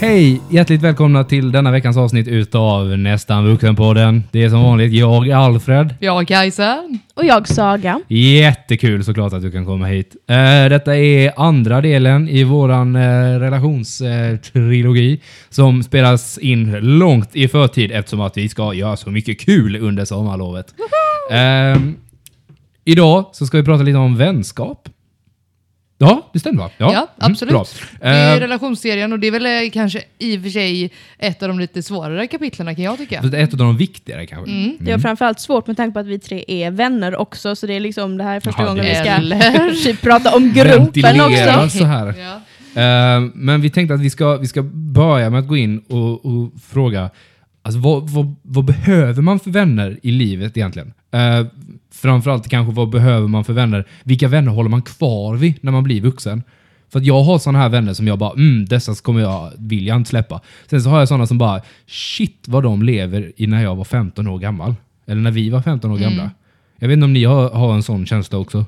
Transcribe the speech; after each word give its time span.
Hej! 0.00 0.40
Hjärtligt 0.50 0.82
välkomna 0.82 1.24
till 1.24 1.52
denna 1.52 1.70
veckans 1.70 1.96
avsnitt 1.96 2.28
utav 2.28 2.86
Nästan 2.98 3.46
Vuxenpodden. 3.46 4.22
Det 4.32 4.42
är 4.44 4.48
som 4.48 4.62
vanligt 4.62 4.92
jag, 4.92 5.30
Alfred. 5.30 5.94
Jag, 6.00 6.28
Kajsa. 6.28 6.98
Och 7.14 7.24
jag 7.24 7.48
Saga. 7.48 8.00
Jättekul 8.08 9.04
såklart 9.04 9.32
att 9.32 9.42
du 9.42 9.50
kan 9.50 9.66
komma 9.66 9.86
hit. 9.86 10.16
Eh, 10.28 10.68
detta 10.68 10.96
är 10.96 11.32
andra 11.36 11.80
delen 11.80 12.28
i 12.28 12.44
våran 12.44 12.96
uh, 12.96 13.40
relationstrilogi 13.40 15.20
som 15.48 15.82
spelas 15.82 16.38
in 16.38 16.76
långt 16.80 17.36
i 17.36 17.48
förtid 17.48 17.92
eftersom 17.92 18.20
att 18.20 18.36
vi 18.36 18.48
ska 18.48 18.74
göra 18.74 18.96
så 18.96 19.10
mycket 19.10 19.40
kul 19.40 19.76
under 19.76 20.04
sommarlovet. 20.04 20.74
Eh, 21.30 21.82
idag 22.84 23.24
så 23.32 23.46
ska 23.46 23.56
vi 23.56 23.64
prata 23.64 23.82
lite 23.82 23.98
om 23.98 24.16
vänskap. 24.16 24.88
Ja, 25.98 26.30
det 26.32 26.38
stämmer 26.38 26.62
va? 26.62 26.70
Ja, 26.76 26.90
mm, 26.90 27.06
absolut. 27.18 27.52
bra. 27.52 27.64
Det 28.00 28.06
är 28.06 28.36
Eh, 28.36 28.40
relationsserien 28.40 29.12
och 29.12 29.18
det 29.18 29.26
är 29.26 29.30
väl 29.30 29.46
eh, 29.46 29.70
kanske 29.72 30.02
i 30.18 30.38
och 30.38 30.42
för 30.42 30.50
sig 30.50 30.90
ett 31.18 31.42
av 31.42 31.48
de 31.48 31.58
lite 31.58 31.82
svårare 31.82 32.26
kapitlen 32.26 32.74
kan 32.74 32.84
jag 32.84 32.98
tycka. 32.98 33.22
ett 33.32 33.52
av 33.52 33.58
de 33.58 33.76
viktigare 33.76 34.26
kanske. 34.26 34.52
Mm. 34.52 34.76
Det 34.80 34.90
är 34.90 34.98
framförallt 34.98 35.40
svårt 35.40 35.66
med 35.66 35.76
tanke 35.76 35.92
på 35.92 35.98
att 35.98 36.06
vi 36.06 36.18
tre 36.18 36.44
är 36.48 36.70
vänner 36.70 37.16
också, 37.16 37.56
så 37.56 37.66
det 37.66 37.74
är 37.74 37.80
liksom 37.80 38.18
det 38.18 38.24
här 38.24 38.36
är 38.36 38.40
första 38.40 38.62
Jaha, 38.62 38.68
gången 38.68 38.84
vi 38.84 38.94
ska 38.94 39.04
Eller? 39.04 39.70
typ 39.84 40.02
prata 40.02 40.36
om 40.36 40.52
gruppen 40.52 41.20
också. 41.20 41.78
så 41.78 41.84
här. 41.84 42.14
Ja. 42.18 42.34
Eh, 42.82 43.20
men 43.34 43.60
vi 43.60 43.70
tänkte 43.70 43.94
att 43.94 44.00
vi 44.00 44.10
ska, 44.10 44.36
vi 44.36 44.46
ska 44.46 44.62
börja 44.72 45.30
med 45.30 45.40
att 45.40 45.48
gå 45.48 45.56
in 45.56 45.78
och, 45.78 46.26
och 46.26 46.52
fråga 46.68 47.10
alltså, 47.62 47.80
vad, 47.80 48.10
vad, 48.10 48.34
vad 48.42 48.64
behöver 48.64 49.22
man 49.22 49.40
för 49.40 49.50
vänner 49.50 49.98
i 50.02 50.10
livet 50.10 50.56
egentligen? 50.56 50.92
Uh, 51.14 51.46
framförallt 51.96 52.48
kanske 52.48 52.74
vad 52.74 52.88
behöver 52.88 53.28
man 53.28 53.44
för 53.44 53.52
vänner? 53.52 53.84
Vilka 54.02 54.28
vänner 54.28 54.52
håller 54.52 54.70
man 54.70 54.82
kvar 54.82 55.36
vid 55.36 55.54
när 55.60 55.72
man 55.72 55.84
blir 55.84 56.00
vuxen? 56.00 56.42
För 56.88 56.98
att 56.98 57.06
jag 57.06 57.22
har 57.22 57.38
sådana 57.38 57.58
här 57.58 57.68
vänner 57.68 57.94
som 57.94 58.06
jag 58.06 58.18
bara, 58.18 58.32
mm, 58.32 58.64
dessa 58.64 58.94
kommer 58.94 59.20
jag, 59.20 59.52
vill 59.58 59.86
jag 59.86 59.96
inte 59.96 60.10
släppa. 60.10 60.40
Sen 60.70 60.82
så 60.82 60.90
har 60.90 60.98
jag 60.98 61.08
sådana 61.08 61.26
som 61.26 61.38
bara, 61.38 61.60
shit 61.86 62.44
vad 62.46 62.62
de 62.62 62.82
lever 62.82 63.32
i 63.36 63.46
när 63.46 63.62
jag 63.62 63.76
var 63.76 63.84
15 63.84 64.26
år 64.26 64.38
gammal. 64.38 64.74
Eller 65.06 65.20
när 65.20 65.30
vi 65.30 65.50
var 65.50 65.62
15 65.62 65.90
år 65.90 65.98
gamla. 65.98 66.30
Jag 66.78 66.88
vet 66.88 66.92
inte 66.94 67.04
om 67.04 67.12
ni 67.12 67.24
har, 67.24 67.50
har 67.50 67.74
en 67.74 67.82
sån 67.82 68.06
känsla 68.06 68.38
också? 68.38 68.64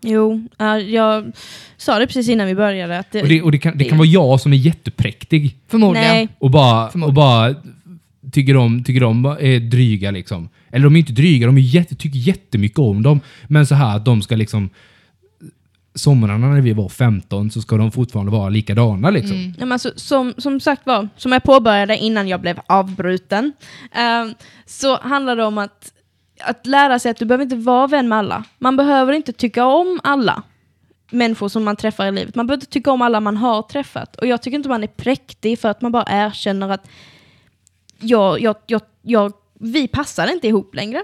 Jo, 0.00 0.48
ja, 0.58 0.78
jag 0.78 1.32
sa 1.76 1.98
det 1.98 2.06
precis 2.06 2.28
innan 2.28 2.46
vi 2.46 2.54
började. 2.54 2.98
Att 2.98 3.12
det, 3.12 3.22
Och 3.22 3.28
det, 3.28 3.42
och 3.42 3.52
det, 3.52 3.58
kan, 3.58 3.78
det 3.78 3.84
kan 3.84 3.98
vara 3.98 4.08
jag 4.08 4.40
som 4.40 4.52
är 4.52 4.56
jättepräktig. 4.56 5.56
Förmodligen. 5.68 6.08
Nej, 6.08 6.28
Och 6.38 6.50
bara, 6.50 6.88
och 6.88 7.12
bara 7.12 7.54
tycker 8.32 8.54
de, 8.54 8.84
tycker 8.84 9.00
de 9.00 9.26
eh, 9.26 9.32
är 9.32 9.60
dryga 9.60 10.10
liksom. 10.10 10.48
Eller 10.70 10.84
de 10.84 10.96
är 10.96 11.00
inte 11.00 11.12
dryga, 11.12 11.46
de 11.46 11.56
är 11.56 11.60
jätte, 11.60 11.94
tycker 11.94 12.18
jättemycket 12.18 12.78
om 12.78 13.02
dem. 13.02 13.20
Men 13.48 13.66
så 13.66 13.74
här 13.74 13.96
att 13.96 14.04
de 14.04 14.22
ska 14.22 14.36
liksom... 14.36 14.70
Somrarna 15.94 16.46
när 16.46 16.60
vi 16.60 16.72
var 16.72 16.88
15 16.88 17.50
så 17.50 17.60
ska 17.60 17.76
de 17.76 17.92
fortfarande 17.92 18.32
vara 18.32 18.48
likadana 18.48 19.10
liksom. 19.10 19.36
Mm. 19.36 19.54
Ja, 19.58 19.64
men 19.66 19.72
alltså, 19.72 19.92
som, 19.96 20.34
som 20.38 20.60
sagt 20.60 20.86
var, 20.86 21.08
som 21.16 21.32
jag 21.32 21.42
påbörjade 21.42 21.96
innan 21.96 22.28
jag 22.28 22.40
blev 22.40 22.60
avbruten, 22.66 23.52
eh, 23.92 24.34
så 24.66 25.00
handlar 25.00 25.36
det 25.36 25.44
om 25.44 25.58
att, 25.58 25.92
att 26.44 26.66
lära 26.66 26.98
sig 26.98 27.10
att 27.10 27.16
du 27.16 27.24
behöver 27.24 27.44
inte 27.44 27.56
vara 27.56 27.86
vän 27.86 28.08
med 28.08 28.18
alla. 28.18 28.44
Man 28.58 28.76
behöver 28.76 29.12
inte 29.12 29.32
tycka 29.32 29.64
om 29.64 30.00
alla 30.02 30.42
människor 31.12 31.48
som 31.48 31.64
man 31.64 31.76
träffar 31.76 32.06
i 32.06 32.12
livet. 32.12 32.34
Man 32.34 32.46
behöver 32.46 32.62
inte 32.62 32.72
tycka 32.72 32.92
om 32.92 33.02
alla 33.02 33.20
man 33.20 33.36
har 33.36 33.62
träffat. 33.62 34.16
Och 34.16 34.26
jag 34.26 34.42
tycker 34.42 34.56
inte 34.56 34.68
man 34.68 34.82
är 34.82 34.86
präktig 34.86 35.58
för 35.58 35.68
att 35.68 35.82
man 35.82 35.92
bara 35.92 36.04
erkänner 36.08 36.68
att 36.68 36.88
jag, 38.02 38.40
jag, 38.40 38.56
jag, 38.66 38.82
jag, 39.02 39.32
vi 39.60 39.88
passar 39.88 40.32
inte 40.32 40.48
ihop 40.48 40.74
längre. 40.74 41.02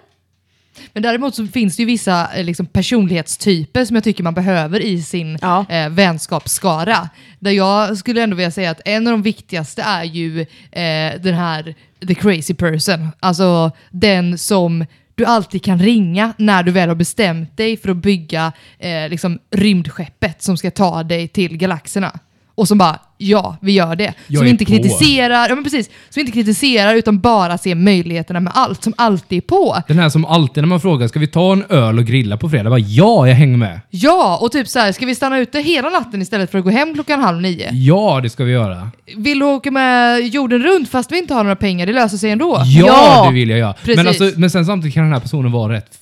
Men 0.93 1.03
däremot 1.03 1.35
så 1.35 1.47
finns 1.47 1.77
det 1.77 1.83
ju 1.83 1.87
vissa 1.87 2.35
eh, 2.35 2.45
liksom, 2.45 2.67
personlighetstyper 2.67 3.85
som 3.85 3.97
jag 3.97 4.05
tycker 4.05 4.23
man 4.25 4.35
behöver 4.35 4.81
i 4.81 5.03
sin 5.03 5.39
Ja. 5.43 5.67
eh, 5.69 5.89
vänskapsskara. 5.89 7.09
Där 7.39 7.51
jag 7.51 7.97
skulle 7.99 8.23
ändå 8.23 8.37
vilja 8.37 8.51
säga 8.51 8.71
att 8.71 8.81
en 8.85 9.07
av 9.07 9.11
de 9.11 9.23
viktigaste 9.23 9.83
är 9.83 10.05
ju 10.05 10.41
eh, 10.41 11.21
den 11.21 11.35
här 11.35 11.75
the 12.09 12.15
crazy 12.15 12.55
person. 12.55 13.09
Alltså 13.21 13.71
den 13.91 14.39
som 14.39 14.87
du 15.15 15.25
alltid 15.25 15.65
kan 15.65 15.79
ringa 15.79 16.33
när 16.39 16.63
du 16.63 16.73
väl 16.73 16.89
har 16.89 16.97
bestämt 16.97 17.57
dig 17.57 17.77
för 17.77 17.89
att 17.89 17.97
bygga 17.97 18.53
eh, 18.79 19.09
liksom, 19.09 19.39
rymdskeppet 19.51 20.43
som 20.43 20.57
ska 20.57 20.71
ta 20.71 21.03
dig 21.03 21.29
till 21.29 21.57
galaxerna. 21.57 22.19
Och 22.55 22.69
som 22.69 22.79
bara, 22.79 22.99
ja, 23.19 23.57
vi 23.61 23.73
gör 23.73 23.97
det. 23.97 24.15
Jag 24.27 24.39
som 24.39 24.47
är 24.47 24.51
inte 24.51 24.65
på. 24.65 24.71
kritiserar, 24.71 25.49
ja 25.49 25.55
men 25.55 25.65
precis, 25.65 25.91
som 26.09 26.21
inte 26.21 26.33
kritiserar 26.33 26.95
utan 26.95 27.19
bara 27.21 27.59
ser 27.59 27.75
möjligheterna 27.75 28.41
med 28.41 28.53
allt, 28.57 28.83
som 28.85 28.95
alltid 28.97 29.37
är 29.37 29.41
på. 29.41 29.77
Den 29.89 29.99
här 29.99 30.09
som 30.09 30.25
alltid 30.25 30.63
när 30.63 30.69
man 30.69 30.81
frågar, 30.81 31.09
ska 31.09 31.19
vi 31.19 31.27
ta 31.27 31.53
en 31.53 31.65
öl 31.69 31.99
och 31.99 32.05
grilla 32.05 32.37
på 32.37 32.49
fredag? 32.49 32.71
Bara, 32.71 32.79
ja, 32.79 33.27
jag 33.29 33.35
hänger 33.35 33.57
med. 33.57 33.81
Ja, 33.91 34.39
och 34.43 34.53
typ 34.53 34.69
så 34.69 34.79
här, 34.79 34.93
ska 34.93 35.07
vi 35.07 35.15
stanna 35.15 35.39
ute 35.39 35.61
hela 35.61 35.89
natten 35.89 36.23
istället 36.23 36.51
för 36.51 36.59
att 36.59 36.65
gå 36.65 36.71
hem 36.71 36.95
klockan 36.95 37.21
halv 37.21 37.41
nio? 37.41 37.71
Ja, 37.73 38.21
det 38.23 38.31
ska 38.31 38.45
vi 38.45 38.53
göra. 38.53 38.91
Vill 39.17 39.39
du 39.39 39.45
åka 39.45 39.71
med 39.71 40.21
jorden 40.29 40.63
runt 40.63 40.89
fast 40.89 41.13
vi 41.13 41.19
inte 41.19 41.35
har 41.35 41.43
några 41.43 41.57
pengar? 41.57 41.87
Det 41.87 41.93
löser 41.93 42.17
sig 42.17 42.31
ändå. 42.31 42.63
Ja, 42.65 42.87
Ja! 42.87 43.27
det 43.29 43.35
vill 43.35 43.49
jag 43.51 43.59
göra. 43.59 43.75
Men, 43.97 44.09
alltså, 44.09 44.31
men 44.37 44.51
sen 44.51 44.67
samtidigt 44.67 44.95
kan 44.95 45.05
den 45.05 45.13
här 45.13 45.21
personen 45.21 45.53
vara 45.53 45.73
rätt 45.73 45.99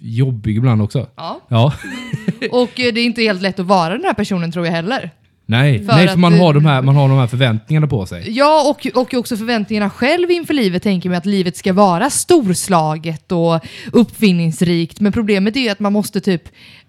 jobbig 0.00 0.56
ibland 0.56 0.82
också. 0.82 1.06
Ja. 1.16 1.40
Ja. 1.48 1.72
Och 2.50 2.80
eh, 2.80 2.92
det 2.94 3.00
är 3.00 3.04
inte 3.04 3.22
helt 3.22 3.42
lätt 3.42 3.60
att 3.60 3.66
vara 3.66 3.92
den 3.94 4.04
här 4.04 4.14
personen 4.14 4.52
tror 4.52 4.66
jag 4.66 4.72
heller. 4.72 5.10
Nej, 5.46 5.78
För 5.78 5.92
Nej 5.92 6.06
för 6.06 6.12
att 6.12 6.18
man 6.18 6.32
du- 6.32 6.38
har, 6.38 6.54
de 6.54 6.64
här, 6.66 6.82
man 6.82 6.96
har 6.96 7.08
de 7.08 7.18
här 7.18 7.26
förväntningarna 7.26 7.86
på 7.86 8.06
sig. 8.06 8.30
Ja, 8.30 8.70
och, 8.70 9.02
och 9.02 9.14
också 9.14 9.36
förväntningarna 9.36 9.90
själv 9.90 10.30
inför 10.30 10.54
livet 10.54 10.82
tänker 10.82 11.08
mig 11.08 11.18
att 11.18 11.26
livet 11.26 11.56
ska 11.56 11.72
vara 11.72 12.10
storslaget 12.10 13.32
och 13.32 13.60
uppfinningsrikt. 13.92 15.00
Men 15.00 15.12
problemet 15.12 15.56
är 15.56 15.60
ju 15.60 15.68
att 15.68 15.80
man 15.80 15.92
måste 15.92 16.20
typ, 16.20 16.42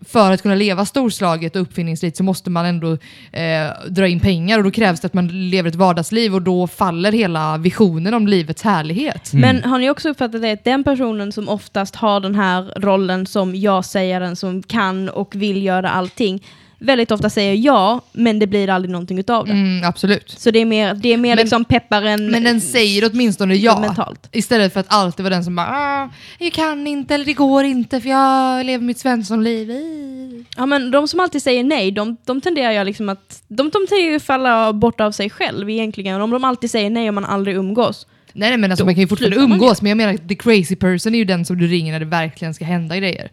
för 0.06 0.32
att 0.32 0.42
kunna 0.42 0.56
leva 0.56 0.86
storslaget 0.86 1.56
och 1.56 1.62
uppfinningsrikt 1.62 2.18
så 2.18 2.24
måste 2.24 2.50
man 2.50 2.66
ändå 2.66 2.92
eh, 3.32 3.68
dra 3.90 4.08
in 4.08 4.20
pengar 4.20 4.58
och 4.58 4.64
då 4.64 4.72
krävs 4.72 5.00
det 5.00 5.06
att 5.06 5.14
man 5.14 5.50
lever 5.50 5.70
ett 5.70 5.76
vardagsliv 5.76 6.36
och 6.36 6.42
då 6.42 6.68
faller 6.68 7.12
hela 7.12 7.58
visionen 7.58 8.14
om 8.14 8.28
livets 8.28 8.62
härlighet. 8.64 9.34
Men 9.34 9.64
har 9.64 9.80
ni 9.80 9.90
också 9.90 10.10
uppfattat 10.10 10.42
det 10.42 10.52
att 10.52 10.64
den 10.64 10.84
personen 10.84 11.32
som 11.32 11.50
oftast 11.50 11.96
har 11.96 12.20
den 12.20 12.36
här 12.36 12.74
rollen 12.82 13.26
som 13.26 13.56
ja-sägaren 13.56 14.36
som 14.36 14.64
kan 14.64 15.10
och 15.10 15.36
vill 15.36 15.64
göra 15.64 15.90
allting, 15.90 16.44
väldigt 16.80 17.12
ofta 17.12 17.30
säger 17.30 17.54
ja, 17.54 18.02
men 18.12 18.40
det 18.40 18.48
blir 18.48 18.70
aldrig 18.70 18.92
någonting 18.92 19.20
utav 19.20 19.46
det. 19.46 19.52
Mm, 19.52 19.84
absolut. 19.84 20.30
Så 20.38 20.52
det 20.52 20.60
är 20.60 20.66
mer, 20.66 20.94
det 20.94 21.14
är 21.14 21.18
mer 21.18 21.36
Men- 21.36 21.38
liksom 21.44 21.66
pepparen 21.66 22.32
Men 22.32 22.44
den 22.44 22.62
säger 22.62 23.10
åtminstone 23.14 23.56
ja. 23.56 23.80
mentalt. 23.80 24.30
Istället 24.32 24.74
för 24.74 24.80
att 24.80 24.86
alltid 24.90 25.24
vara 25.24 25.34
den 25.34 25.44
som 25.44 25.56
bara 25.56 25.68
ah, 25.68 26.10
jag 26.40 26.54
kan 26.54 26.88
inte 26.88 27.16
eller 27.16 27.26
det 27.26 27.34
går 27.34 27.64
inte 27.64 28.02
för 28.02 28.10
jag 28.10 28.66
lever 28.66 28.86
mitt 28.86 29.00
Svenssonliv. 29.00 29.72
Ih." 29.72 30.46
Ja, 30.58 30.66
men 30.66 30.92
de 30.92 31.08
som 31.08 31.20
alltid 31.20 31.42
säger 31.42 31.64
nej, 31.64 31.92
de, 31.92 32.18
de 32.26 32.42
tenderar 32.42 32.72
jag 32.72 32.86
liksom 32.86 33.10
att 33.10 33.44
de, 33.48 33.70
de 33.70 33.88
tenderar 33.88 34.10
ju 34.10 34.16
att 34.16 34.24
falla 34.24 34.74
bort 34.74 35.02
av 35.02 35.12
sig 35.12 35.30
själv 35.30 35.70
egentligen. 35.70 36.22
Om 36.22 36.30
de 36.32 36.44
alltid 36.44 36.72
säger 36.72 36.90
nej 36.90 37.08
och 37.08 37.14
man 37.14 37.26
aldrig 37.26 37.56
umgås. 37.56 38.08
Nej, 38.34 38.50
nej 38.50 38.58
men 38.58 38.72
alltså 38.72 38.86
man 38.86 38.94
kan 38.94 39.02
ju 39.02 39.08
fortfarande 39.08 39.38
umgås 39.38 39.82
men 39.82 39.90
jag 39.90 39.98
menar 39.98 40.14
att 40.14 40.30
the 40.30 40.36
crazy 40.36 40.76
person 40.76 41.14
är 41.16 41.20
ju 41.20 41.26
den 41.26 41.46
som 41.46 41.58
du 41.58 41.68
ringer 41.68 41.92
när 41.92 42.00
det 42.00 42.06
verkligen 42.06 42.54
ska 42.54 42.66
hända 42.66 42.98
grejer. 42.98 43.32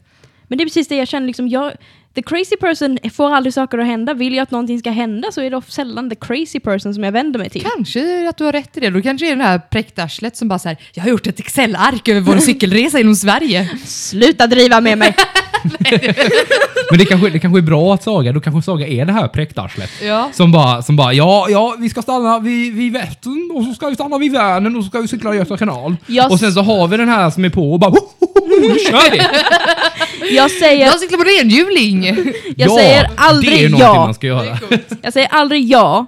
Men 0.49 0.59
det 0.59 0.65
är 0.65 0.67
precis 0.67 0.89
det 0.89 0.97
jag 0.97 1.09
känner, 1.09 1.27
liksom, 1.27 1.49
jag, 1.49 1.73
the 2.15 2.23
crazy 2.23 2.57
person 2.57 2.99
får 3.13 3.35
aldrig 3.35 3.55
saker 3.55 3.79
att 3.79 3.87
hända. 3.87 4.15
Vill 4.15 4.35
jag 4.35 4.43
att 4.43 4.51
någonting 4.51 4.79
ska 4.79 4.91
hända 4.91 5.33
så 5.33 5.41
är 5.41 5.51
det 5.51 5.63
sällan 5.69 6.11
the 6.11 6.17
crazy 6.17 6.61
person 6.61 6.95
som 6.95 7.05
jag 7.05 7.13
vänder 7.13 7.39
mig 7.39 7.51
till. 7.51 7.67
Kanske 7.77 8.29
att 8.29 8.37
du 8.37 8.45
har 8.45 8.53
rätt 8.53 8.77
i 8.77 8.81
det. 8.81 8.91
Då 8.91 9.03
kanske 9.03 9.27
det 9.27 9.31
är 9.31 9.37
den 9.37 9.47
här 9.47 9.59
präktarslet 9.59 10.37
som 10.37 10.49
bara 10.49 10.59
säger 10.59 10.79
jag 10.93 11.03
har 11.03 11.11
gjort 11.11 11.27
ett 11.27 11.41
Excel-ark 11.41 12.09
över 12.09 12.21
vår 12.21 12.37
cykelresa 12.41 13.01
inom 13.01 13.17
Sverige. 13.17 13.71
Sluta 13.85 14.47
driva 14.47 14.81
med 14.81 14.99
mig! 14.99 15.15
Men 16.91 16.99
det 16.99 17.05
kanske, 17.05 17.31
det 17.31 17.39
kanske 17.39 17.61
är 17.61 17.63
bra 17.63 17.95
att 17.95 18.03
Saga, 18.03 18.33
då 18.33 18.41
kanske 18.41 18.63
Saga 18.63 18.87
är 18.87 19.05
det 19.05 19.13
här 19.13 19.29
präktarslet. 19.29 19.91
Ja. 20.03 20.31
Som 20.33 20.53
bara, 20.53 20.83
som 20.83 20.97
bara, 20.97 21.13
ja, 21.13 21.47
ja, 21.51 21.77
vi 21.79 21.89
ska 21.89 22.03
stanna 22.03 22.39
vid, 22.39 22.75
vid 22.75 22.93
Vättern 22.93 23.51
och 23.55 23.65
så 23.65 23.75
ska 23.75 23.89
vi 23.89 23.95
stanna 23.95 24.19
vid 24.19 24.33
Vänern 24.33 24.77
och 24.77 24.85
så 24.85 24.89
ska 24.89 25.01
vi 25.01 25.09
cykla 25.09 25.35
Göta 25.35 25.57
kanal. 25.57 25.97
Jag 26.07 26.33
Och 26.33 26.41
sen 26.41 26.53
så 26.53 26.63
har 26.63 26.89
vi 26.89 26.97
den 26.97 27.09
här 27.09 27.31
som 27.31 27.45
är 27.45 27.51
på 27.51 27.73
och 27.73 27.81
bara, 27.81 27.91
ho, 27.91 27.99
ho, 28.21 28.27
ho, 28.35 28.47
nu 28.61 28.79
kör 28.79 29.11
vi! 29.11 29.23
Jag 30.37 30.51
säger, 30.51 30.87
Jag 30.87 31.01
cyklar 31.01 31.19
på 31.19 31.25
renhjuling! 31.25 32.05
jag 32.57 32.71
ja, 32.71 32.77
säger 32.77 33.03
det 33.03 33.09
är 33.09 33.11
aldrig 33.17 33.71
någonting 33.71 33.81
ja. 33.81 33.95
man 33.95 34.15
ska 34.15 34.27
göra. 34.27 34.59
Jag 35.03 35.13
säger 35.13 35.29
aldrig 35.29 35.65
ja 35.65 36.07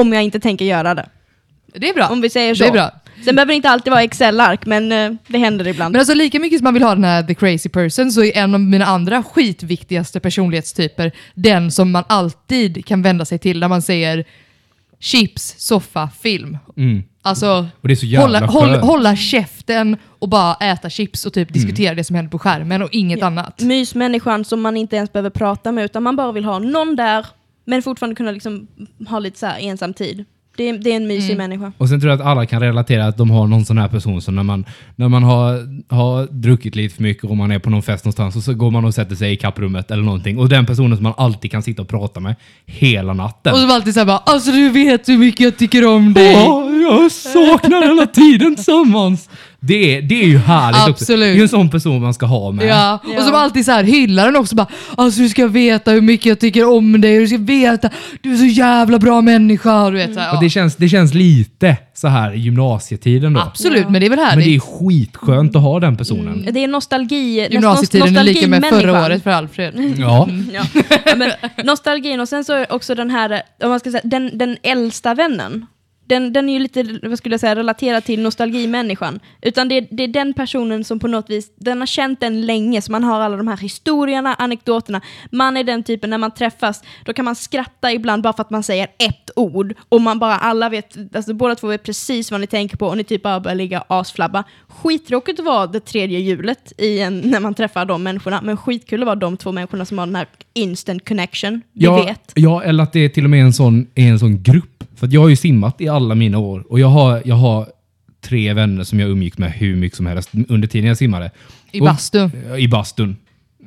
om 0.00 0.12
jag 0.12 0.22
inte 0.22 0.40
tänker 0.40 0.64
göra 0.64 0.94
det. 0.94 1.08
Det 1.74 1.88
är 1.88 1.94
bra. 1.94 2.08
Om 2.08 2.20
vi 2.20 2.30
säger 2.30 2.54
så. 2.54 2.64
Det 2.64 2.68
är 2.68 2.72
bra. 2.72 2.90
Sen 3.24 3.36
behöver 3.36 3.52
det 3.52 3.56
inte 3.56 3.70
alltid 3.70 3.90
vara 3.90 4.02
Excel-ark, 4.02 4.66
men 4.66 4.92
eh, 4.92 5.10
det 5.26 5.38
händer 5.38 5.66
ibland. 5.66 5.92
Men 5.92 6.00
alltså 6.00 6.14
lika 6.14 6.38
mycket 6.40 6.58
som 6.58 6.64
man 6.64 6.74
vill 6.74 6.82
ha 6.82 6.94
den 6.94 7.04
här 7.04 7.22
the 7.22 7.34
crazy 7.34 7.68
person 7.68 8.12
så 8.12 8.24
är 8.24 8.36
en 8.36 8.54
av 8.54 8.60
mina 8.60 8.84
andra 8.86 9.22
skitviktigaste 9.22 10.20
personlighetstyper 10.20 11.12
den 11.34 11.70
som 11.70 11.90
man 11.90 12.04
alltid 12.06 12.86
kan 12.86 13.02
vända 13.02 13.24
sig 13.24 13.38
till 13.38 13.60
när 13.60 13.68
man 13.68 13.82
säger 13.82 14.24
chips, 15.00 15.54
soffa, 15.58 16.10
film. 16.20 16.58
Mm. 16.76 17.02
Alltså 17.22 17.66
Och 17.80 17.88
det 17.88 17.94
är 17.94 17.96
så 17.96 18.06
jävla 18.06 18.46
hålla, 18.46 18.76
håll, 18.76 18.88
hålla 18.88 19.16
käften 19.16 19.96
och 20.18 20.28
bara 20.28 20.54
äta 20.54 20.90
chips 20.90 21.26
och 21.26 21.32
typ 21.32 21.52
diskutera 21.52 21.94
det 21.94 22.04
som 22.04 22.16
händer 22.16 22.30
på 22.30 22.38
skärmen 22.38 22.82
och 22.82 22.88
inget 22.92 23.18
Ja. 23.18 23.26
annat. 23.26 23.60
Mysmänniskan 23.60 24.44
som 24.44 24.60
man 24.60 24.76
inte 24.76 24.96
ens 24.96 25.12
behöver 25.12 25.30
prata 25.30 25.72
med, 25.72 25.84
utan 25.84 26.02
man 26.02 26.16
bara 26.16 26.32
vill 26.32 26.44
ha 26.44 26.58
någon 26.58 26.96
där, 26.96 27.26
men 27.64 27.82
fortfarande 27.82 28.16
kunna 28.16 28.30
liksom 28.30 28.66
ha 29.08 29.18
lite 29.18 29.38
så 29.38 29.46
här 29.46 29.58
ensam 29.58 29.94
tid. 29.94 30.24
Det 30.58 30.68
är, 30.68 30.78
det 30.78 30.92
är 30.92 30.96
en 30.96 31.06
mysig 31.06 31.34
Mm. 31.34 31.50
människa. 31.50 31.72
Och 31.78 31.88
sen 31.88 32.00
tror 32.00 32.10
jag 32.10 32.20
att 32.20 32.26
alla 32.26 32.46
kan 32.46 32.60
relatera 32.60 33.06
att 33.06 33.16
de 33.16 33.30
har 33.30 33.46
någon 33.46 33.64
sån 33.64 33.78
här 33.78 33.88
person 33.88 34.22
som 34.22 34.34
när 34.34 34.42
man, 34.42 34.64
när 34.96 35.08
man 35.08 35.22
har, 35.22 35.58
har 35.94 36.26
druckit 36.26 36.76
lite 36.76 36.94
för 36.94 37.02
mycket 37.02 37.24
och 37.24 37.36
man 37.36 37.50
är 37.50 37.58
på 37.58 37.70
någon 37.70 37.82
fest 37.82 38.04
någonstans 38.04 38.36
och 38.36 38.42
så 38.42 38.54
går 38.54 38.70
man 38.70 38.84
och 38.84 38.94
sätter 38.94 39.16
sig 39.16 39.32
i 39.32 39.36
kapprummet 39.36 39.90
eller 39.90 40.02
någonting. 40.02 40.38
Och 40.38 40.48
den 40.48 40.66
personen 40.66 40.96
som 40.96 41.02
man 41.04 41.14
alltid 41.16 41.50
kan 41.50 41.62
sitta 41.62 41.82
och 41.82 41.88
prata 41.88 42.20
med 42.20 42.34
hela 42.66 43.12
natten. 43.12 43.52
Och 43.52 43.58
så 43.58 43.66
var 43.66 43.74
alltid 43.74 43.94
såhär 43.94 44.06
bara, 44.06 44.18
alltså 44.18 44.50
du 44.52 44.68
vet 44.70 45.08
hur 45.08 45.18
mycket 45.18 45.40
jag 45.40 45.56
tycker 45.58 45.86
om 45.86 46.14
dig. 46.14 46.46
Åh, 46.48 46.72
jag 46.82 47.12
saknar 47.12 47.82
hela 47.88 48.06
tiden 48.06 48.54
tillsammans. 48.54 49.28
Det 49.60 49.96
är, 49.96 50.02
det 50.02 50.22
är 50.22 50.26
ju 50.26 50.38
härligt 50.38 50.80
också. 50.80 50.90
Absolut. 50.90 51.20
Det 51.20 51.30
är 51.30 51.34
ju 51.34 51.42
en 51.42 51.48
sån 51.48 51.70
person 51.70 52.02
man 52.02 52.14
ska 52.14 52.26
ha 52.26 52.52
med. 52.52 52.66
Ja, 52.66 52.98
Ja. 53.12 53.18
och 53.18 53.24
som 53.24 53.34
alltid 53.34 53.64
så 53.64 53.72
här 53.72 53.84
hyllar 53.84 54.26
den 54.26 54.36
också 54.36 54.56
bara 54.56 54.66
Alltså 54.96 55.20
du 55.20 55.28
ska 55.28 55.46
veta 55.48 55.90
hur 55.90 56.00
mycket 56.00 56.26
jag 56.26 56.40
tycker 56.40 56.68
om 56.68 57.00
dig, 57.00 57.18
du 57.18 57.28
ska 57.28 57.38
veta, 57.38 57.90
du 58.22 58.32
är 58.32 58.36
så 58.36 58.44
jävla 58.44 58.98
bra 58.98 59.20
människa. 59.20 59.84
och 59.84 59.92
Du 59.92 59.98
vet, 59.98 60.14
så 60.14 60.20
här, 60.20 60.30
Och 60.30 60.36
ja. 60.36 60.40
det 60.40 60.50
känns, 60.50 60.76
det 60.76 60.88
känns 60.88 61.14
lite 61.14 61.76
så 61.94 62.08
här 62.08 62.34
i 62.34 62.38
gymnasietiden 62.38 63.32
då. 63.32 63.40
Absolut, 63.40 63.82
Ja. 63.82 63.88
men 63.90 64.00
det 64.00 64.06
är 64.06 64.10
väl 64.10 64.18
Men 64.18 64.28
härligt. 64.28 64.44
det 64.44 64.54
är 64.54 64.60
skitskönt 64.60 65.56
att 65.56 65.62
ha 65.62 65.80
den 65.80 65.96
personen. 65.96 66.48
Det 66.52 66.64
är 66.64 66.68
nostalgi. 66.68 67.48
Gymnasietiden 67.50 68.16
är 68.16 68.24
lika 68.24 68.46
med 68.48 68.60
förra 68.64 68.70
nostalgimänniskan. 68.70 69.04
året 69.04 69.22
för 69.22 69.30
Alfred. 69.30 69.94
Ja. 69.98 70.28
Ja. 70.52 70.62
Ja, 71.06 71.14
men 71.16 71.30
nostalgin 71.64 72.20
och 72.20 72.28
sen 72.28 72.44
så 72.44 72.64
också 72.70 72.94
den 72.94 73.10
här, 73.10 73.42
om 73.62 73.70
man 73.70 73.80
ska 73.80 73.90
säga, 73.90 74.00
den, 74.04 74.38
den 74.38 74.56
äldsta 74.62 75.14
vännen. 75.14 75.66
Den, 76.08 76.32
den 76.32 76.48
är 76.48 76.52
ju 76.52 76.58
lite, 76.58 76.98
vad 77.02 77.18
skulle 77.18 77.32
jag 77.32 77.40
säga, 77.40 77.56
relaterad 77.56 78.04
till 78.04 78.20
nostalgimänniskan. 78.22 79.20
Utan 79.42 79.68
det, 79.68 79.80
det 79.90 80.02
är 80.02 80.08
den 80.08 80.34
personen 80.34 80.84
som 80.84 80.98
på 80.98 81.08
något 81.08 81.30
vis, 81.30 81.52
den 81.56 81.78
har 81.80 81.86
känt 81.86 82.20
den 82.20 82.46
länge, 82.46 82.82
så 82.82 82.92
man 82.92 83.04
har 83.04 83.20
alla 83.20 83.36
de 83.36 83.48
här 83.48 83.56
historierna, 83.56 84.34
anekdoterna. 84.34 85.00
Man 85.30 85.56
är 85.56 85.64
den 85.64 85.82
typen, 85.82 86.10
när 86.10 86.18
man 86.18 86.30
träffas, 86.34 86.82
då 87.04 87.12
kan 87.12 87.24
man 87.24 87.34
skratta 87.36 87.92
ibland 87.92 88.22
bara 88.22 88.32
för 88.32 88.42
att 88.42 88.50
man 88.50 88.62
säger 88.62 88.84
ett 88.98 89.30
ord. 89.36 89.74
Och 89.88 90.00
man 90.00 90.18
bara, 90.18 90.34
alla 90.38 90.68
vet, 90.68 90.96
alltså 91.16 91.34
båda 91.34 91.54
två 91.54 91.66
vet 91.66 91.82
precis 91.82 92.30
vad 92.30 92.40
ni 92.40 92.46
tänker 92.46 92.76
på 92.76 92.86
och 92.86 92.96
ni 92.96 93.04
typ 93.04 93.22
bara 93.22 93.40
börjar 93.40 93.54
ligga 93.54 93.84
asflabba. 93.88 94.44
Skittråkigt 94.68 95.40
att 95.40 95.46
vara 95.46 95.66
det 95.66 95.80
tredje 95.80 96.18
hjulet 96.18 96.72
i 96.78 97.00
en, 97.00 97.20
när 97.20 97.40
man 97.40 97.54
träffar 97.54 97.84
de 97.84 98.02
människorna, 98.02 98.40
men 98.42 98.56
skitkul 98.56 99.02
att 99.02 99.06
vara 99.06 99.16
de 99.16 99.36
två 99.36 99.52
människorna 99.52 99.84
som 99.84 99.98
har 99.98 100.06
den 100.06 100.16
här 100.16 100.26
instant 100.54 101.08
connection. 101.08 101.62
Vi 101.72 101.84
Ja, 101.84 102.04
vet. 102.04 102.32
ja, 102.34 102.62
eller 102.62 102.82
att 102.82 102.92
det 102.92 103.00
är 103.04 103.08
till 103.08 103.24
och 103.24 103.30
med 103.30 103.42
en 103.42 103.52
sån, 103.52 103.86
en 103.94 104.18
sån 104.18 104.42
grupp. 104.42 104.77
För 104.98 105.06
att 105.06 105.12
jag 105.12 105.20
har 105.20 105.28
ju 105.28 105.36
simmat 105.36 105.80
i 105.80 105.88
alla 105.88 106.14
mina 106.14 106.38
år 106.38 106.64
och 106.68 106.80
jag 106.80 106.88
har, 106.88 107.22
jag 107.24 107.34
har 107.34 107.66
tre 108.20 108.52
vänner 108.54 108.84
som 108.84 109.00
jag 109.00 109.10
umgicks 109.10 109.38
med 109.38 109.52
hur 109.52 109.76
mycket 109.76 109.96
som 109.96 110.06
helst 110.06 110.30
under 110.48 110.68
tiden 110.68 110.88
jag 110.88 110.96
simmade. 110.96 111.30
I 111.72 111.80
bastun. 111.80 112.30
I 112.58 112.68
bastun. 112.68 113.16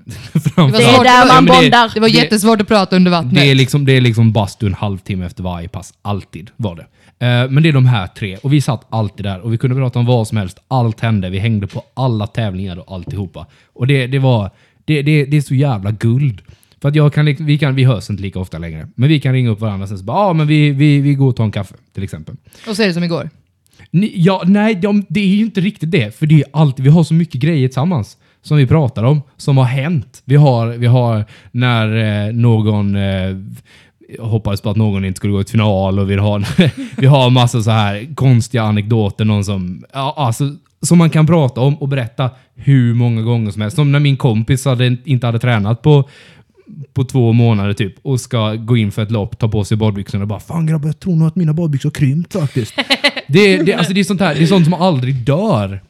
Det 0.34 0.42
Det 0.56 0.62
är 0.62 1.04
där 1.04 1.06
Ja, 1.06 1.26
man 1.28 1.46
men 1.46 1.46
det- 1.46 1.62
bondar. 1.62 1.92
Det 1.94 2.00
var 2.00 2.08
Det- 2.10 2.14
jättesvårt 2.16 2.62
att 2.62 2.68
prata 2.68 2.96
under 2.96 3.12
vattnet. 3.12 3.36
Det 3.36 3.52
är 3.52 3.56
liksom, 3.56 3.86
det 3.86 3.94
är 3.94 4.02
liksom 4.02 4.32
bastu 4.32 4.68
en 4.68 4.74
halvtimme 4.74 5.26
efter 5.26 5.44
varje 5.44 5.68
pass. 5.68 5.94
Alltid 6.02 6.50
var 6.58 6.76
det. 6.76 6.82
Eh, 7.26 7.50
men 7.50 7.64
det 7.64 7.70
är 7.70 7.74
de 7.74 7.86
här 7.86 8.08
tre. 8.08 8.38
Och 8.38 8.54
vi 8.54 8.62
satt 8.62 8.86
alltid 8.90 9.26
där 9.26 9.40
och 9.40 9.54
vi 9.54 9.58
kunde 9.58 9.76
prata 9.76 10.00
om 10.00 10.06
vad 10.06 10.28
som 10.28 10.38
helst. 10.38 10.58
Allt 10.68 11.00
hände. 11.00 11.30
Vi 11.30 11.40
hängde 11.40 11.68
på 11.68 11.84
alla 11.94 12.28
tävlingar 12.28 12.78
och 12.80 12.96
alltihopa. 12.96 13.46
Och 13.74 13.88
det, 13.88 14.08
det 14.08 14.20
var... 14.20 14.52
Det, 14.86 15.02
det, 15.02 15.26
det 15.26 15.38
är 15.38 15.42
så 15.42 15.56
jävla 15.56 15.92
guld. 15.92 16.42
För 16.82 16.90
att 16.90 16.96
jag 16.96 17.14
kan, 17.14 17.26
vi, 17.26 17.58
kan, 17.58 17.76
vi 17.76 17.84
hörs 17.84 18.10
inte 18.10 18.24
lika 18.24 18.40
ofta 18.40 18.58
längre. 18.58 18.88
Men 18.96 19.10
vi 19.10 19.20
kan 19.20 19.34
ringa 19.34 19.50
upp 19.50 19.60
varandra 19.60 19.84
och 19.84 19.90
sen 19.90 19.98
så 19.98 20.04
bara, 20.04 20.18
ah, 20.18 20.34
men 20.34 20.48
vi, 20.48 20.72
vi, 20.72 21.00
vi 21.00 21.14
går 21.14 21.28
och 21.28 21.36
tar 21.36 21.44
en 21.44 21.52
kaffe 21.52 21.76
till 21.94 22.04
exempel. 22.04 22.36
Och 22.68 22.76
så 22.76 22.84
är 22.84 22.88
det 22.88 22.94
som 22.94 23.04
igår. 23.04 23.30
Ni, 23.92 24.14
ja, 24.16 24.44
nej, 24.46 24.76
de, 24.76 25.06
det 25.10 25.20
är 25.20 25.36
ju 25.36 25.42
inte 25.46 25.62
riktigt 25.62 25.92
det. 25.92 26.16
För 26.16 26.26
det 26.26 26.36
är 26.36 26.44
alltid, 26.54 26.86
vi 26.86 26.92
har 26.92 27.04
så 27.04 27.14
mycket 27.14 27.42
grejer 27.42 27.68
tillsammans 27.68 28.18
som 28.42 28.58
vi 28.58 28.68
pratar 28.68 29.04
om, 29.04 29.22
som 29.38 29.58
har 29.58 29.66
hänt. 29.66 30.22
Vi 30.26 30.36
har, 30.36 30.68
vi 30.68 30.88
har 30.88 31.26
när 31.52 32.28
eh, 32.28 32.34
någon 32.34 32.96
eh, 32.96 33.38
hoppades 34.20 34.62
på 34.62 34.70
att 34.70 34.78
någon 34.78 35.06
inte 35.06 35.18
skulle 35.18 35.34
gå 35.34 35.44
till 35.44 35.52
final 35.52 36.00
och 36.00 36.12
vi 36.12 36.16
har, 36.16 36.48
vi 37.02 37.08
har 37.08 37.30
massa 37.30 37.62
så 37.62 37.72
här 37.72 38.16
konstiga 38.16 38.64
anekdoter, 38.64 39.26
någon 39.26 39.46
som, 39.46 39.86
ja, 39.94 40.14
alltså, 40.18 40.56
som 40.82 40.98
man 40.98 41.10
kan 41.10 41.28
prata 41.28 41.62
om 41.62 41.76
och 41.76 41.88
berätta 41.88 42.30
hur 42.56 42.94
många 42.94 43.22
gånger 43.22 43.52
som 43.52 43.62
helst. 43.62 43.76
Som 43.76 43.92
när 43.92 44.00
min 44.00 44.18
kompis 44.18 44.66
hade, 44.66 44.98
inte 45.06 45.26
hade 45.26 45.40
tränat 45.40 45.82
på 45.82 46.10
på 46.94 47.04
två 47.04 47.34
månader 47.34 47.74
typ 47.74 47.96
och 48.02 48.22
ska 48.22 48.54
gå 48.56 48.78
in 48.78 48.92
för 48.92 49.02
ett 49.04 49.12
lopp, 49.12 49.40
ta 49.40 49.48
på 49.50 49.64
sig 49.64 49.78
badbyxorna 49.78 50.22
och 50.24 50.28
bara 50.28 50.40
Fan 50.40 50.66
grabbar, 50.66 50.88
jag 50.90 51.00
tror 51.00 51.16
nog 51.16 51.28
att 51.28 51.36
mina 51.36 51.54
badbyxor 51.54 51.90
har 51.90 51.94
krympt 51.94 52.34
faktiskt. 52.34 52.74
det, 53.28 53.40
är- 53.40 53.64
det, 53.64 53.74
alltså, 53.74 53.94
det 53.94 54.00
är 54.00 54.04
sånt 54.04 54.20
här, 54.22 54.36
det 54.36 54.42
är 54.44 54.46
sånt 54.48 54.66
som 54.66 54.74
aldrig 54.74 55.16
dör. 55.16 55.82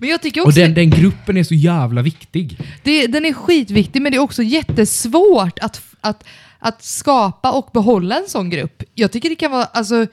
Men 0.00 0.08
jag 0.08 0.22
tycker 0.22 0.40
Och 0.40 0.46
också 0.46 0.60
den, 0.60 0.74
den 0.74 0.90
gruppen 0.90 1.36
är 1.36 1.44
så 1.44 1.54
jävla 1.54 2.02
viktig. 2.02 2.58
det, 2.82 3.06
den 3.06 3.24
är 3.24 3.32
skitviktig, 3.32 4.02
men 4.02 4.12
det 4.12 4.16
är 4.18 4.22
också 4.22 4.42
jättesvårt 4.42 5.58
att, 5.58 5.80
att, 6.00 6.24
att 6.58 6.82
skapa 6.84 7.52
och 7.52 7.70
behålla 7.72 8.16
en 8.18 8.28
sån 8.28 8.50
grupp. 8.50 8.82
Jag 8.94 9.12
tycker 9.12 9.28
det 9.28 9.34
kan 9.36 9.50
vara, 9.50 9.64
alltså, 9.64 10.06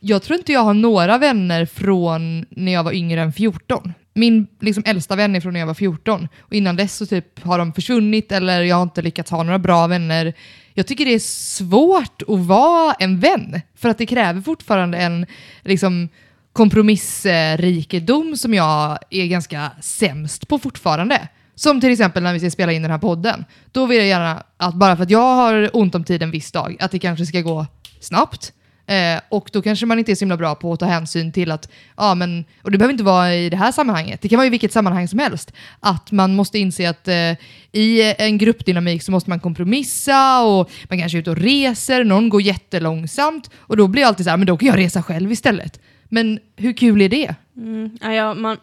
jag 0.00 0.22
tror 0.22 0.38
inte 0.38 0.52
jag 0.52 0.60
har 0.64 0.74
några 0.74 1.18
vänner 1.18 1.66
från 1.66 2.44
när 2.50 2.72
jag 2.72 2.84
var 2.84 2.92
yngre 2.92 3.20
än 3.20 3.32
14. 3.32 3.92
Min 4.20 4.46
liksom, 4.60 4.82
äldsta 4.86 5.16
vän 5.16 5.36
är 5.36 5.40
från 5.40 5.52
när 5.52 5.60
jag 5.60 5.66
var 5.66 5.74
14 5.74 6.28
och 6.40 6.52
innan 6.52 6.76
dess 6.76 6.96
så 6.96 7.06
typ 7.06 7.44
har 7.44 7.58
de 7.58 7.72
försvunnit 7.72 8.32
eller 8.32 8.62
jag 8.62 8.76
har 8.76 8.82
inte 8.82 9.02
lyckats 9.02 9.30
ha 9.30 9.42
några 9.42 9.58
bra 9.58 9.86
vänner. 9.86 10.34
Jag 10.74 10.86
tycker 10.86 11.04
det 11.04 11.14
är 11.14 11.18
svårt 11.18 12.22
att 12.22 12.38
vara 12.38 12.94
en 12.98 13.20
vän 13.20 13.60
för 13.76 13.88
att 13.88 13.98
det 13.98 14.06
kräver 14.06 14.40
fortfarande 14.40 14.98
en 14.98 15.26
liksom, 15.62 16.08
kompromissrikedom 16.52 18.36
som 18.36 18.54
jag 18.54 18.98
är 19.10 19.26
ganska 19.26 19.70
sämst 19.80 20.48
på 20.48 20.58
fortfarande. 20.58 21.28
Som 21.54 21.80
till 21.80 21.92
exempel 21.92 22.22
när 22.22 22.32
vi 22.32 22.40
ska 22.40 22.50
spela 22.50 22.72
in 22.72 22.82
den 22.82 22.90
här 22.90 22.98
podden. 22.98 23.44
Då 23.72 23.86
vill 23.86 23.98
jag 23.98 24.06
gärna 24.06 24.42
att 24.56 24.74
bara 24.74 24.96
för 24.96 25.02
att 25.02 25.10
jag 25.10 25.34
har 25.34 25.70
ont 25.72 25.94
om 25.94 26.04
tid 26.04 26.22
en 26.22 26.30
viss 26.30 26.52
dag, 26.52 26.76
att 26.80 26.90
det 26.90 26.98
kanske 26.98 27.26
ska 27.26 27.40
gå 27.40 27.66
snabbt. 28.00 28.52
Eh, 28.90 29.20
och 29.28 29.50
då 29.52 29.62
kanske 29.62 29.86
man 29.86 29.98
inte 29.98 30.12
är 30.12 30.14
så 30.14 30.20
himla 30.24 30.36
bra 30.36 30.54
på 30.54 30.72
att 30.72 30.80
ta 30.80 30.86
hänsyn 30.86 31.32
till 31.32 31.50
att, 31.50 31.70
ja 31.96 32.14
men, 32.14 32.44
och 32.62 32.70
det 32.70 32.78
behöver 32.78 32.92
inte 32.92 33.04
vara 33.04 33.34
i 33.34 33.50
det 33.50 33.56
här 33.56 33.72
sammanhanget, 33.72 34.22
det 34.22 34.28
kan 34.28 34.36
vara 34.36 34.46
i 34.46 34.50
vilket 34.50 34.72
sammanhang 34.72 35.08
som 35.08 35.18
helst, 35.18 35.52
att 35.80 36.12
man 36.12 36.34
måste 36.34 36.58
inse 36.58 36.90
att 36.90 37.08
eh, 37.08 37.32
i 37.72 38.14
en 38.18 38.38
gruppdynamik 38.38 39.02
så 39.02 39.12
måste 39.12 39.30
man 39.30 39.40
kompromissa 39.40 40.42
och 40.42 40.70
man 40.88 40.98
kanske 40.98 41.18
är 41.18 41.20
ute 41.20 41.30
och 41.30 41.36
reser, 41.36 42.04
någon 42.04 42.28
går 42.28 42.42
jättelångsamt 42.42 43.50
och 43.56 43.76
då 43.76 43.88
blir 43.88 44.02
jag 44.02 44.08
alltid 44.08 44.26
så 44.26 44.30
här, 44.30 44.36
men 44.36 44.46
då 44.46 44.56
kan 44.56 44.68
jag 44.68 44.78
resa 44.78 45.02
själv 45.02 45.32
istället. 45.32 45.80
Men 46.08 46.38
hur 46.56 46.72
kul 46.72 47.02
är 47.02 47.08
det? 47.08 47.34
Mm, 47.56 47.98
ja, 48.00 48.12
ja, 48.12 48.34
man, 48.34 48.56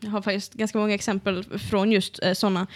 jag 0.00 0.10
har 0.10 0.22
faktiskt 0.22 0.54
ganska 0.54 0.78
många 0.78 0.94
exempel 0.94 1.44
från 1.70 1.92
just 1.92 2.22
eh, 2.22 2.32
sådana. 2.32 2.66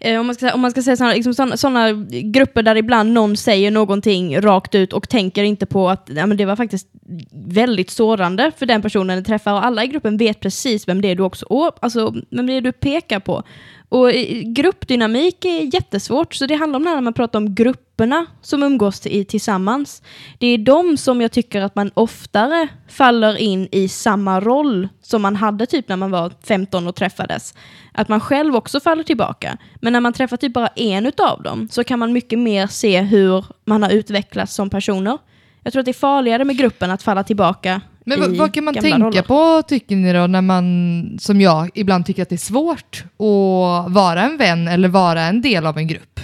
Eh, 0.00 0.20
om, 0.20 0.26
man 0.26 0.34
ska, 0.34 0.40
säga- 0.40 0.54
om 0.54 0.60
man 0.60 0.70
ska 0.70 0.82
säga 0.82 0.96
sådana 0.96 1.14
liksom 1.14 1.56
såna, 1.56 1.92
grupper 2.22 2.62
där 2.62 2.76
ibland 2.76 3.12
någon 3.12 3.36
säger 3.36 3.70
någonting 3.70 4.40
rakt 4.40 4.74
ut 4.74 4.92
och 4.92 5.08
tänker 5.08 5.42
inte 5.44 5.66
på 5.66 5.88
att 5.90 6.10
ja, 6.16 6.26
men 6.26 6.36
det 6.36 6.44
var 6.44 6.56
faktiskt 6.56 6.88
väldigt 7.32 7.90
sårande 7.90 8.52
för 8.56 8.66
den 8.66 8.82
personen 8.82 9.18
du 9.18 9.24
träffar 9.24 9.52
och 9.52 9.64
alla 9.64 9.84
i 9.84 9.86
gruppen 9.86 10.16
vet 10.16 10.40
precis 10.40 10.88
vem 10.88 11.00
det 11.02 11.08
är 11.08 11.14
du 11.14 11.22
också 11.22 11.46
alltså, 11.80 12.14
vem 12.30 12.46
det 12.46 12.52
är 12.52 12.60
du 12.60 12.72
pekar 12.72 13.20
på. 13.20 13.42
Och 13.88 14.10
gruppdynamik 14.44 15.44
är 15.44 15.74
jättesvårt, 15.74 16.34
så 16.34 16.46
det 16.46 16.54
handlar 16.54 16.76
om 16.76 16.82
det 16.82 16.88
här 16.88 16.96
när 16.96 17.02
man 17.02 17.12
pratar 17.12 17.38
om 17.38 17.54
grupperna 17.54 18.26
som 18.42 18.62
umgås 18.62 19.06
i, 19.06 19.24
tillsammans. 19.24 20.02
Det 20.38 20.46
är 20.46 20.58
de 20.58 20.96
som 20.96 21.20
jag 21.20 21.32
tycker 21.32 21.60
att 21.60 21.74
man 21.74 21.90
oftare 21.94 22.68
faller 22.88 23.36
in 23.36 23.68
i 23.72 23.88
samma 23.88 24.40
roll 24.40 24.88
som 25.02 25.22
man 25.22 25.36
hade 25.36 25.66
typ 25.66 25.88
när 25.88 25.96
man 25.96 26.10
var 26.10 26.32
15 26.46 26.86
och 26.86 26.94
träffades. 26.94 27.54
Att 27.92 28.08
man 28.08 28.20
själv 28.20 28.56
också 28.56 28.80
faller 28.80 29.02
tillbaka. 29.02 29.56
Men 29.80 29.92
när 29.92 30.00
man 30.00 30.12
träffar 30.12 30.36
typ 30.36 30.52
bara 30.52 30.68
en 30.68 31.06
utav 31.06 31.42
dem 31.42 31.68
så 31.70 31.84
kan 31.84 31.98
man 31.98 32.12
mycket 32.12 32.38
mer 32.38 32.66
se 32.66 33.00
hur 33.00 33.44
man 33.64 33.82
har 33.82 33.90
utvecklats 33.90 34.54
som 34.54 34.70
personer. 34.70 35.18
Jag 35.62 35.72
tror 35.72 35.80
att 35.80 35.86
det 35.86 35.90
är 35.90 35.92
farligare 35.92 36.44
med 36.44 36.56
gruppen 36.56 36.90
att 36.90 37.02
falla 37.02 37.24
tillbaka 37.24 37.80
men 38.08 38.38
vad, 38.38 38.54
kan 38.54 38.64
man 38.64 38.74
tänka 38.74 38.98
roller. 38.98 39.22
på 39.22 39.62
tycker 39.62 39.96
ni 39.96 40.12
då 40.12 40.26
när 40.26 40.42
man, 40.42 41.18
som 41.20 41.40
jag, 41.40 41.70
ibland 41.74 42.06
tycker 42.06 42.22
att 42.22 42.28
det 42.28 42.34
är 42.34 42.36
svårt 42.36 43.04
att 43.04 43.92
vara 43.92 44.22
en 44.22 44.36
vän 44.36 44.68
eller 44.68 44.88
vara 44.88 45.22
en 45.22 45.42
del 45.42 45.66
av 45.66 45.78
en 45.78 45.86
grupp? 45.86 46.20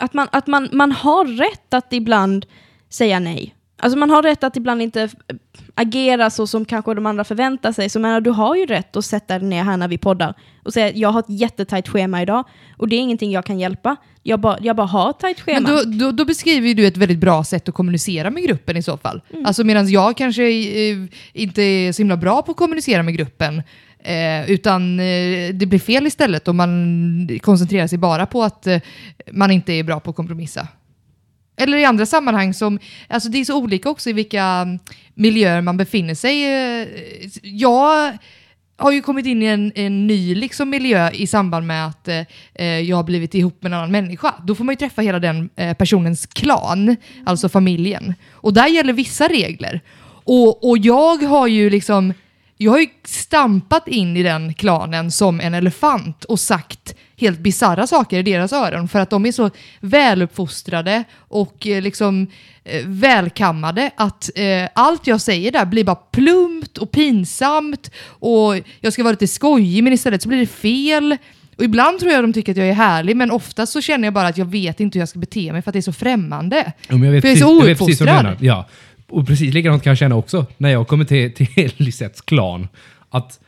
att 0.00 0.14
man, 0.14 0.28
att 0.32 0.46
man, 0.46 0.68
man 0.72 0.92
har 0.92 1.24
rätt 1.24 1.74
att 1.74 1.92
ibland 1.92 2.46
säga 2.88 3.18
nej. 3.18 3.54
Alltså 3.82 3.98
man 3.98 4.10
har 4.10 4.22
rätt 4.22 4.44
att 4.44 4.56
ibland 4.56 4.82
inte 4.82 5.02
f- 5.02 5.12
agera 5.74 6.30
så 6.30 6.46
som 6.46 6.64
kanske 6.64 6.94
de 6.94 7.06
andra 7.06 7.24
förväntar 7.24 7.72
sig. 7.72 7.88
Så 7.88 8.00
menar, 8.00 8.20
du 8.20 8.30
har 8.30 8.56
ju 8.56 8.66
rätt 8.66 8.96
att 8.96 9.04
sätta 9.04 9.38
dig 9.38 9.48
ner 9.48 9.62
här 9.64 9.76
när 9.76 9.88
vi 9.88 9.98
poddar 9.98 10.34
och 10.64 10.72
säga 10.72 10.90
jag 10.94 11.08
har 11.08 11.20
ett 11.20 11.26
jättetajt 11.40 11.88
schema 11.88 12.22
idag 12.22 12.44
och 12.78 12.88
det 12.88 12.96
är 12.96 13.00
ingenting 13.00 13.30
jag 13.32 13.44
kan 13.44 13.58
hjälpa. 13.58 13.96
Jag 14.22 14.40
bara, 14.40 14.58
jag 14.60 14.76
bara 14.76 14.86
har 14.86 15.10
ett 15.10 15.18
tajt 15.18 15.40
schema. 15.40 15.60
Men 15.60 15.76
då, 15.98 16.04
då, 16.06 16.12
då 16.12 16.24
beskriver 16.24 16.74
du 16.74 16.86
ett 16.86 16.96
väldigt 16.96 17.18
bra 17.18 17.44
sätt 17.44 17.68
att 17.68 17.74
kommunicera 17.74 18.30
med 18.30 18.42
gruppen 18.42 18.76
i 18.76 18.82
så 18.82 18.96
fall. 18.96 19.20
Alltså 19.44 19.64
medan 19.64 19.88
jag 19.90 20.16
kanske 20.16 20.42
eh, 20.50 20.96
inte 21.32 21.62
är 21.62 21.92
så 21.92 22.02
himla 22.02 22.16
bra 22.16 22.42
på 22.42 22.50
att 22.50 22.56
kommunicera 22.56 23.02
med 23.02 23.14
gruppen, 23.14 23.62
eh, 23.98 24.50
utan 24.50 25.00
eh, 25.00 25.54
det 25.54 25.66
blir 25.66 25.78
fel 25.78 26.06
istället 26.06 26.48
om 26.48 26.56
man 26.56 27.28
koncentrerar 27.42 27.86
sig 27.86 27.98
bara 27.98 28.26
på 28.26 28.42
att 28.42 28.66
eh, 28.66 28.78
man 29.32 29.50
inte 29.50 29.72
är 29.72 29.82
bra 29.82 30.00
på 30.00 30.10
att 30.10 30.16
kompromissa. 30.16 30.68
Eller 31.60 31.78
i 31.78 31.84
andra 31.84 32.06
sammanhang 32.06 32.54
som, 32.54 32.78
alltså 33.08 33.28
det 33.28 33.38
är 33.38 33.44
så 33.44 33.58
olika 33.58 33.90
också 33.90 34.10
i 34.10 34.12
vilka 34.12 34.42
mm, 34.42 34.78
miljöer 35.14 35.60
man 35.60 35.76
befinner 35.76 36.14
sig. 36.14 36.46
Jag 37.42 38.18
har 38.80 38.92
ju 38.92 39.02
kommit 39.02 39.26
in 39.26 39.42
i 39.42 39.46
en, 39.46 39.72
en 39.74 40.06
ny 40.06 40.34
liksom, 40.34 40.70
miljö 40.70 41.10
i 41.10 41.26
samband 41.26 41.66
med 41.66 41.86
att 41.86 42.08
eh, 42.08 42.22
eh, 42.54 42.66
jag 42.66 42.96
har 42.96 43.04
blivit 43.04 43.34
ihop 43.34 43.62
med 43.62 43.72
en 43.72 43.78
annan 43.78 43.90
människa. 43.90 44.34
Då 44.44 44.54
får 44.54 44.64
man 44.64 44.72
ju 44.72 44.76
träffa 44.76 45.02
hela 45.02 45.18
den 45.18 45.50
eh, 45.56 45.74
personens 45.74 46.26
klan, 46.26 46.96
alltså 47.26 47.48
familjen. 47.48 48.14
Och 48.32 48.52
där 48.52 48.66
gäller 48.66 48.92
vissa 48.92 49.28
regler. 49.28 49.80
Och, 50.24 50.70
och 50.70 50.78
jag 50.78 51.22
har 51.22 51.46
ju 51.46 51.70
liksom, 51.70 52.14
jag 52.56 52.72
har 52.72 52.78
ju 52.78 52.88
stampat 53.04 53.88
in 53.88 54.16
i 54.16 54.22
den 54.22 54.54
klanen 54.54 55.10
som 55.10 55.40
en 55.40 55.54
elefant 55.54 56.24
och 56.24 56.40
sagt 56.40 56.79
helt 57.20 57.38
bizarra 57.38 57.86
saker 57.86 58.18
i 58.18 58.22
deras 58.22 58.52
öron 58.52 58.88
för 58.88 58.98
att 58.98 59.10
de 59.10 59.26
är 59.26 59.32
så 59.32 59.50
väluppfostrade 59.80 61.04
och 61.18 61.66
eh, 61.66 61.82
liksom 61.82 62.26
eh, 62.64 62.86
välkammade 62.86 63.90
att 63.96 64.30
eh, 64.34 64.68
allt 64.74 65.06
jag 65.06 65.20
säger 65.20 65.52
där 65.52 65.66
blir 65.66 65.84
bara 65.84 65.94
plumpt 65.96 66.78
och 66.78 66.90
pinsamt 66.90 67.90
och 68.04 68.54
jag 68.80 68.92
ska 68.92 69.02
vara 69.02 69.12
lite 69.12 69.26
skojig 69.26 69.84
men 69.84 69.92
istället 69.92 70.22
så 70.22 70.28
blir 70.28 70.38
det 70.38 70.46
fel. 70.46 71.16
Och 71.56 71.64
ibland 71.64 72.00
tror 72.00 72.12
jag 72.12 72.24
de 72.24 72.32
tycker 72.32 72.52
att 72.52 72.58
jag 72.58 72.68
är 72.68 72.72
härlig 72.72 73.16
men 73.16 73.30
oftast 73.30 73.72
så 73.72 73.80
känner 73.80 74.06
jag 74.06 74.14
bara 74.14 74.28
att 74.28 74.38
jag 74.38 74.46
vet 74.46 74.80
inte 74.80 74.98
hur 74.98 75.00
jag 75.00 75.08
ska 75.08 75.18
bete 75.18 75.52
mig 75.52 75.62
för 75.62 75.70
att 75.70 75.72
det 75.72 75.78
är 75.80 75.82
så 75.82 75.92
främmande. 75.92 76.72
Ja, 76.88 76.96
jag 76.96 77.12
vet 77.12 77.22
För 77.22 77.28
jag 77.28 77.36
är 77.36 77.40
så 77.40 77.58
jag 77.60 77.66
vet 77.66 77.78
precis 77.78 78.00
ouppfostrad. 78.00 78.36
Ja. 78.40 78.68
Och 79.08 79.26
precis 79.26 79.54
likadant 79.54 79.82
kan 79.82 79.90
jag 79.90 79.98
känna 79.98 80.16
också 80.16 80.46
när 80.56 80.70
jag 80.70 80.88
kommer 80.88 81.04
till, 81.04 81.34
till 81.34 81.72
Lisettes 81.76 82.20
klan. 82.20 82.68
Att 83.10 83.40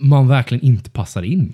man 0.00 0.28
verkligen 0.28 0.64
inte 0.64 0.90
passar 0.90 1.22
in. 1.22 1.52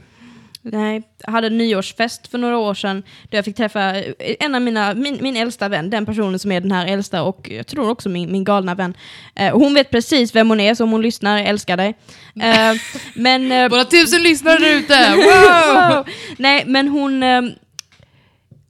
Nej, 0.72 1.02
jag 1.24 1.32
hade 1.32 1.46
en 1.46 1.58
nyårsfest 1.58 2.26
för 2.26 2.38
några 2.38 2.58
år 2.58 2.74
sedan 2.74 3.02
där 3.30 3.38
jag 3.38 3.44
fick 3.44 3.56
träffa 3.56 3.94
en 4.18 4.54
av 4.54 4.62
mina, 4.62 4.94
min, 4.94 5.18
min 5.20 5.36
äldsta 5.36 5.68
vän, 5.68 5.90
den 5.90 6.06
personen 6.06 6.38
som 6.38 6.52
är 6.52 6.60
den 6.60 6.72
här 6.72 6.86
äldsta 6.86 7.22
och 7.22 7.50
jag 7.50 7.66
tror 7.66 7.90
också 7.90 8.08
min, 8.08 8.32
min 8.32 8.44
galna 8.44 8.74
vän. 8.74 8.94
Eh, 9.34 9.58
hon 9.58 9.74
vet 9.74 9.90
precis 9.90 10.34
vem 10.34 10.48
hon 10.48 10.60
är, 10.60 10.74
så 10.74 10.84
om 10.84 10.92
hon 10.92 11.02
lyssnar, 11.02 11.38
älskar 11.38 11.76
dig. 11.76 11.94
Eh, 12.40 12.80
men... 13.14 13.52
Eh, 13.52 13.68
Våra 13.70 13.84
tusen 13.84 14.22
lyssnare 14.22 14.58
där 14.58 14.76
ute! 14.76 15.14
Wow! 15.16 15.94
Wow! 15.94 16.04
Nej, 16.38 16.64
men 16.66 16.88
hon... 16.88 17.22
Eh, 17.22 17.42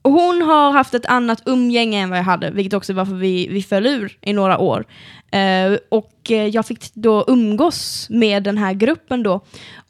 hon 0.03 0.41
har 0.41 0.71
haft 0.71 0.93
ett 0.93 1.05
annat 1.05 1.43
umgänge 1.45 2.01
än 2.01 2.09
vad 2.09 2.19
jag 2.19 2.23
hade, 2.23 2.51
vilket 2.51 2.73
också 2.73 2.93
var 2.93 3.05
varför 3.05 3.15
vi, 3.15 3.47
vi 3.47 3.63
föll 3.63 3.87
ur 3.87 4.17
i 4.21 4.33
några 4.33 4.57
år. 4.57 4.85
Eh, 5.31 5.77
och 5.89 6.31
eh, 6.31 6.47
jag 6.47 6.65
fick 6.65 6.93
då 6.93 7.25
umgås 7.27 8.07
med 8.09 8.43
den 8.43 8.57
här 8.57 8.73
gruppen 8.73 9.23
då. 9.23 9.41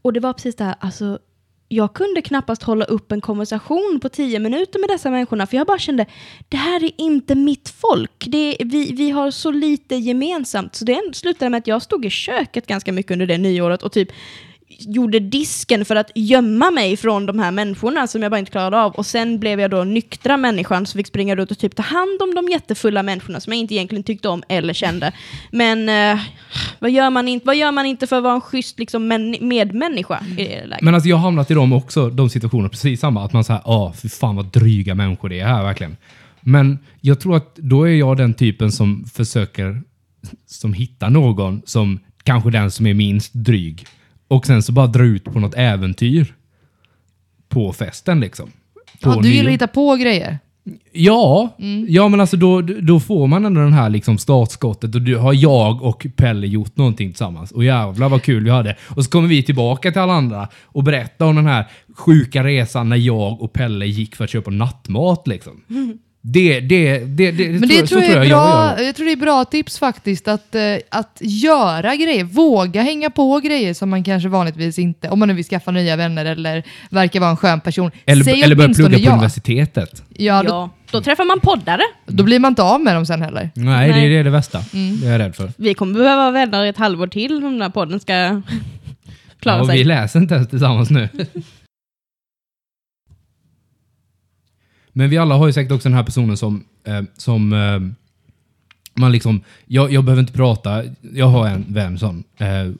Och 0.01 0.13
det 0.13 0.19
var 0.19 0.33
precis 0.33 0.55
det 0.55 0.63
här, 0.63 0.75
alltså 0.79 1.19
jag 1.67 1.93
kunde 1.93 2.21
knappast 2.21 2.63
hålla 2.63 2.85
upp 2.85 3.11
en 3.11 3.21
konversation 3.21 3.99
på 4.01 4.09
tio 4.09 4.39
minuter 4.39 4.79
med 4.79 4.89
dessa 4.89 5.11
människorna, 5.11 5.47
för 5.47 5.57
jag 5.57 5.67
bara 5.67 5.79
kände, 5.79 6.05
det 6.49 6.57
här 6.57 6.83
är 6.83 6.91
inte 6.97 7.35
mitt 7.35 7.69
folk. 7.69 8.25
Det 8.27 8.61
är, 8.61 8.65
vi, 8.65 8.91
vi 8.91 9.09
har 9.09 9.31
så 9.31 9.51
lite 9.51 9.95
gemensamt. 9.95 10.75
Så 10.75 10.85
det 10.85 11.01
slutade 11.13 11.49
med 11.49 11.57
att 11.57 11.67
jag 11.67 11.81
stod 11.81 12.05
i 12.05 12.09
köket 12.09 12.67
ganska 12.67 12.93
mycket 12.93 13.11
under 13.11 13.25
det 13.25 13.37
nyåret 13.37 13.83
och 13.83 13.91
typ 13.91 14.09
gjorde 14.69 15.19
disken 15.19 15.85
för 15.85 15.95
att 15.95 16.11
gömma 16.15 16.71
mig 16.71 16.97
från 16.97 17.25
de 17.25 17.39
här 17.39 17.51
människorna 17.51 18.07
som 18.07 18.21
jag 18.21 18.31
bara 18.31 18.39
inte 18.39 18.51
klarade 18.51 18.81
av. 18.81 18.91
Och 18.91 19.05
sen 19.05 19.39
blev 19.39 19.59
jag 19.59 19.71
då 19.71 19.83
nyktra 19.83 20.37
människan 20.37 20.85
som 20.85 20.97
fick 20.97 21.07
springa 21.07 21.35
runt 21.35 21.51
och 21.51 21.57
typ 21.57 21.75
ta 21.75 21.83
hand 21.83 22.21
om 22.21 22.35
de 22.35 22.47
jättefulla 22.51 23.03
människorna 23.03 23.39
som 23.39 23.53
jag 23.53 23.59
inte 23.59 23.73
egentligen 23.73 24.03
tyckte 24.03 24.29
om 24.29 24.43
eller 24.49 24.73
kände. 24.73 25.11
Men 25.51 25.89
eh, 25.89 26.23
vad, 26.79 26.91
gör 26.91 27.09
man 27.09 27.27
inte, 27.27 27.47
vad 27.47 27.55
gör 27.55 27.71
man 27.71 27.85
inte 27.85 28.07
för 28.07 28.15
att 28.15 28.23
vara 28.23 28.33
en 28.33 28.41
schysst 28.41 28.79
liksom, 28.79 29.07
medmänniska 29.41 30.19
i 30.37 30.43
det 30.43 30.65
läget? 30.65 30.81
Men 30.81 30.93
alltså 30.93 31.09
jag 31.09 31.15
har 31.15 31.23
hamnat 31.23 31.51
i 31.51 31.53
dem 31.53 31.73
också, 31.73 32.09
de 32.09 32.29
situationerna, 32.29 32.69
precis 32.69 32.99
samma. 32.99 33.25
Att 33.25 33.33
man 33.33 33.43
säger, 33.43 33.61
ja, 33.65 33.93
fy 34.01 34.09
fan 34.09 34.35
vad 34.35 34.45
dryga 34.45 34.95
människor 34.95 35.29
det 35.29 35.39
är 35.39 35.45
här 35.45 35.63
verkligen. 35.63 35.97
Men 36.41 36.79
jag 37.01 37.19
tror 37.19 37.35
att 37.35 37.55
då 37.55 37.87
är 37.87 37.95
jag 37.95 38.17
den 38.17 38.33
typen 38.33 38.71
som 38.71 39.05
försöker, 39.13 39.81
som 40.45 40.73
hittar 40.73 41.09
någon 41.09 41.61
som 41.65 41.99
kanske 42.23 42.49
den 42.49 42.71
som 42.71 42.87
är 42.87 42.93
minst 42.93 43.33
dryg. 43.33 43.85
Och 44.27 44.45
sen 44.45 44.63
så 44.63 44.71
bara 44.71 44.87
dra 44.87 45.03
ut 45.03 45.23
på 45.23 45.39
något 45.39 45.53
äventyr. 45.55 46.33
På 47.49 47.73
festen 47.73 48.19
liksom. 48.19 48.51
På 49.01 49.09
Ja, 49.09 49.19
du 49.21 49.39
att 49.39 49.47
hitta 49.53 49.67
på 49.67 49.95
grejer. 49.95 50.39
Ja, 50.91 51.55
Mm. 51.59 51.85
ja 51.89 52.07
men 52.07 52.21
alltså 52.21 52.37
då, 52.37 52.61
då 52.61 52.99
får 52.99 53.27
man 53.27 53.45
ändå 53.45 53.61
den 53.61 53.73
här 53.73 53.89
liksom 53.89 54.17
startskottet 54.17 54.95
och 54.95 55.01
då 55.01 55.17
har 55.19 55.33
jag 55.33 55.81
och 55.83 56.07
Pelle 56.15 56.47
gjort 56.47 56.77
någonting 56.77 57.09
tillsammans. 57.09 57.51
Och 57.51 57.63
jävlar 57.63 58.09
vad 58.09 58.23
kul 58.23 58.43
vi 58.43 58.49
hade. 58.49 58.75
Och 58.95 59.03
så 59.03 59.09
kommer 59.09 59.27
vi 59.27 59.43
tillbaka 59.43 59.91
till 59.91 60.01
alla 60.01 60.13
andra 60.13 60.47
och 60.63 60.83
berättar 60.83 61.25
om 61.25 61.35
den 61.35 61.45
här 61.47 61.65
sjuka 61.95 62.43
resan 62.43 62.89
när 62.89 62.97
jag 62.97 63.41
och 63.41 63.53
Pelle 63.53 63.85
gick 63.85 64.15
för 64.15 64.23
att 64.23 64.29
köpa 64.29 64.51
nattmat 64.51 65.27
liksom. 65.27 65.61
Det, 66.29 66.59
det, 66.59 66.99
det, 66.99 67.31
det, 67.31 67.47
Men 67.49 67.69
det 67.69 67.77
så 67.79 67.87
tror 67.87 68.01
jag, 68.01 68.11
är 68.11 68.15
jag 68.17 68.27
bra, 68.27 68.73
gör. 68.77 68.85
jag 68.85 68.95
tror 68.95 69.05
det 69.05 69.11
är 69.11 69.15
bra 69.15 69.45
tips 69.45 69.79
faktiskt, 69.79 70.27
att, 70.27 70.55
eh, 70.55 70.61
att 70.89 71.17
göra 71.21 71.95
grejer. 71.95 72.23
Våga 72.23 72.81
hänga 72.81 73.09
på 73.09 73.39
grejer 73.39 73.73
som 73.73 73.89
man 73.89 74.03
kanske 74.03 74.29
vanligtvis 74.29 74.79
inte, 74.79 75.09
om 75.09 75.19
man 75.19 75.27
nu 75.27 75.33
vill 75.33 75.45
skaffa 75.45 75.71
nya 75.71 75.95
vänner 75.95 76.25
eller 76.25 76.63
verkar 76.89 77.19
vara 77.19 77.29
en 77.29 77.37
skön 77.37 77.61
person. 77.61 77.91
Eller, 78.05 78.23
Säg 78.23 78.41
eller 78.43 78.55
börja 78.55 78.73
plugga 78.73 78.97
på 78.97 79.03
ja. 79.03 79.11
universitetet. 79.11 80.03
Ja, 80.09 80.43
då, 80.43 80.49
Ja, 80.49 80.69
då 80.91 81.01
träffar 81.01 81.25
man 81.25 81.39
poddare. 81.39 81.81
då 82.05 82.23
blir 82.23 82.39
man 82.39 82.51
inte 82.51 82.63
av 82.63 82.81
med 82.81 82.95
dem 82.95 83.05
sen 83.05 83.21
heller. 83.21 83.49
Nej, 83.55 83.87
det 83.87 83.95
Nej. 83.95 84.05
är 84.05 84.09
det, 84.09 84.17
är 84.17 84.23
det 84.23 84.29
värsta. 84.29 84.63
Mm. 84.73 84.99
Det 85.01 85.07
är 85.07 85.11
jag 85.11 85.19
rädd 85.19 85.35
för. 85.35 85.51
Vi 85.57 85.73
kommer 85.73 85.93
behöva 85.93 86.15
vara 86.15 86.31
vänner 86.31 86.65
i 86.65 86.69
ett 86.69 86.77
halvår 86.77 87.07
till 87.07 87.35
om 87.37 87.51
den 87.51 87.61
här 87.61 87.69
podden 87.69 87.99
ska 87.99 88.13
klara 89.39 89.55
Ja, 89.57 89.61
och 89.61 89.67
sig. 89.67 89.77
vi 89.77 89.83
läser 89.83 90.19
inte 90.19 90.35
ens 90.35 90.47
tillsammans 90.49 90.89
nu. 90.89 91.09
Men 94.97 95.09
vi 95.09 95.17
alla 95.17 95.35
har 95.35 95.47
ju 95.47 95.53
säkert 95.53 95.71
också 95.71 95.89
den 95.89 95.95
här 95.95 96.03
personen 96.03 96.37
som, 96.37 96.63
eh, 96.83 97.01
som 97.17 97.53
eh, 97.53 97.79
man 98.93 99.11
liksom, 99.11 99.41
jag, 99.65 99.91
jag 99.91 100.03
behöver 100.03 100.21
inte 100.21 100.33
prata, 100.33 100.83
jag 101.13 101.25
har 101.25 101.47
en 101.47 101.65
vän 101.67 101.99
sån, 101.99 102.23
eh, 102.37 102.71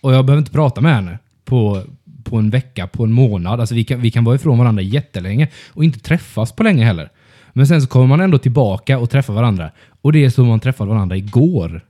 och 0.00 0.14
jag 0.14 0.24
behöver 0.24 0.38
inte 0.38 0.52
prata 0.52 0.80
med 0.80 0.94
henne 0.94 1.18
på, 1.44 1.82
på 2.24 2.36
en 2.36 2.50
vecka, 2.50 2.86
på 2.86 3.04
en 3.04 3.12
månad. 3.12 3.60
Alltså 3.60 3.74
vi 3.74 3.84
kan, 3.84 4.00
vi 4.00 4.10
kan 4.10 4.24
vara 4.24 4.36
ifrån 4.36 4.58
varandra 4.58 4.82
jättelänge 4.82 5.48
och 5.68 5.84
inte 5.84 5.98
träffas 5.98 6.52
på 6.52 6.62
länge 6.62 6.84
heller. 6.84 7.08
Men 7.52 7.66
sen 7.66 7.82
så 7.82 7.88
kommer 7.88 8.06
man 8.06 8.20
ändå 8.20 8.38
tillbaka 8.38 8.98
och 8.98 9.10
träffar 9.10 9.34
varandra. 9.34 9.70
Och 10.00 10.12
det 10.12 10.24
är 10.24 10.30
som 10.30 10.46
man 10.46 10.60
träffade 10.60 10.90
varandra 10.90 11.16
igår. 11.16 11.80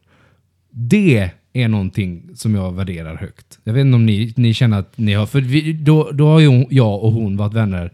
Det 0.70 1.30
är 1.52 1.68
någonting 1.68 2.22
som 2.34 2.54
jag 2.54 2.72
värderar 2.72 3.16
högt. 3.16 3.58
Jag 3.64 3.72
vet 3.72 3.80
inte 3.80 3.96
om 3.96 4.06
ni, 4.06 4.34
ni 4.36 4.54
känner 4.54 4.78
att 4.78 4.98
ni 4.98 5.12
har... 5.12 5.26
För 5.26 5.40
vi, 5.40 5.72
då, 5.72 6.10
då 6.12 6.28
har 6.28 6.40
ju 6.40 6.66
jag 6.70 7.04
och 7.04 7.12
hon 7.12 7.36
varit 7.36 7.54
vänner 7.54 7.90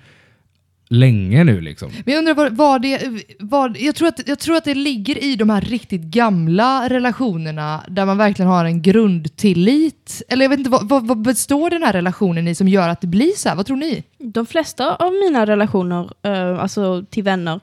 länge 0.90 1.44
nu 1.44 1.60
liksom. 1.60 1.90
Men 2.04 2.14
jag 2.14 2.18
undrar 2.18 2.34
vad, 2.34 2.52
vad 2.52 2.82
det... 2.82 3.24
Vad, 3.38 3.76
jag, 3.76 3.94
tror 3.94 4.08
att, 4.08 4.28
jag 4.28 4.38
tror 4.38 4.56
att 4.56 4.64
det 4.64 4.74
ligger 4.74 5.24
i 5.24 5.36
de 5.36 5.50
här 5.50 5.60
riktigt 5.60 6.00
gamla 6.00 6.88
relationerna 6.88 7.84
där 7.88 8.06
man 8.06 8.18
verkligen 8.18 8.50
har 8.50 8.64
en 8.64 8.82
grundtillit. 8.82 10.22
Eller 10.28 10.44
jag 10.44 10.50
vet 10.50 10.58
inte, 10.58 10.70
vad, 10.70 10.88
vad, 10.88 11.06
vad 11.06 11.22
består 11.22 11.70
den 11.70 11.82
här 11.82 11.92
relationen 11.92 12.48
i 12.48 12.54
som 12.54 12.68
gör 12.68 12.88
att 12.88 13.00
det 13.00 13.06
blir 13.06 13.32
så 13.36 13.48
här? 13.48 13.56
Vad 13.56 13.66
tror 13.66 13.76
ni? 13.76 14.04
De 14.18 14.46
flesta 14.46 14.94
av 14.94 15.12
mina 15.12 15.46
relationer, 15.46 16.10
eh, 16.22 16.62
alltså 16.62 17.04
till 17.10 17.22
vänner, 17.24 17.60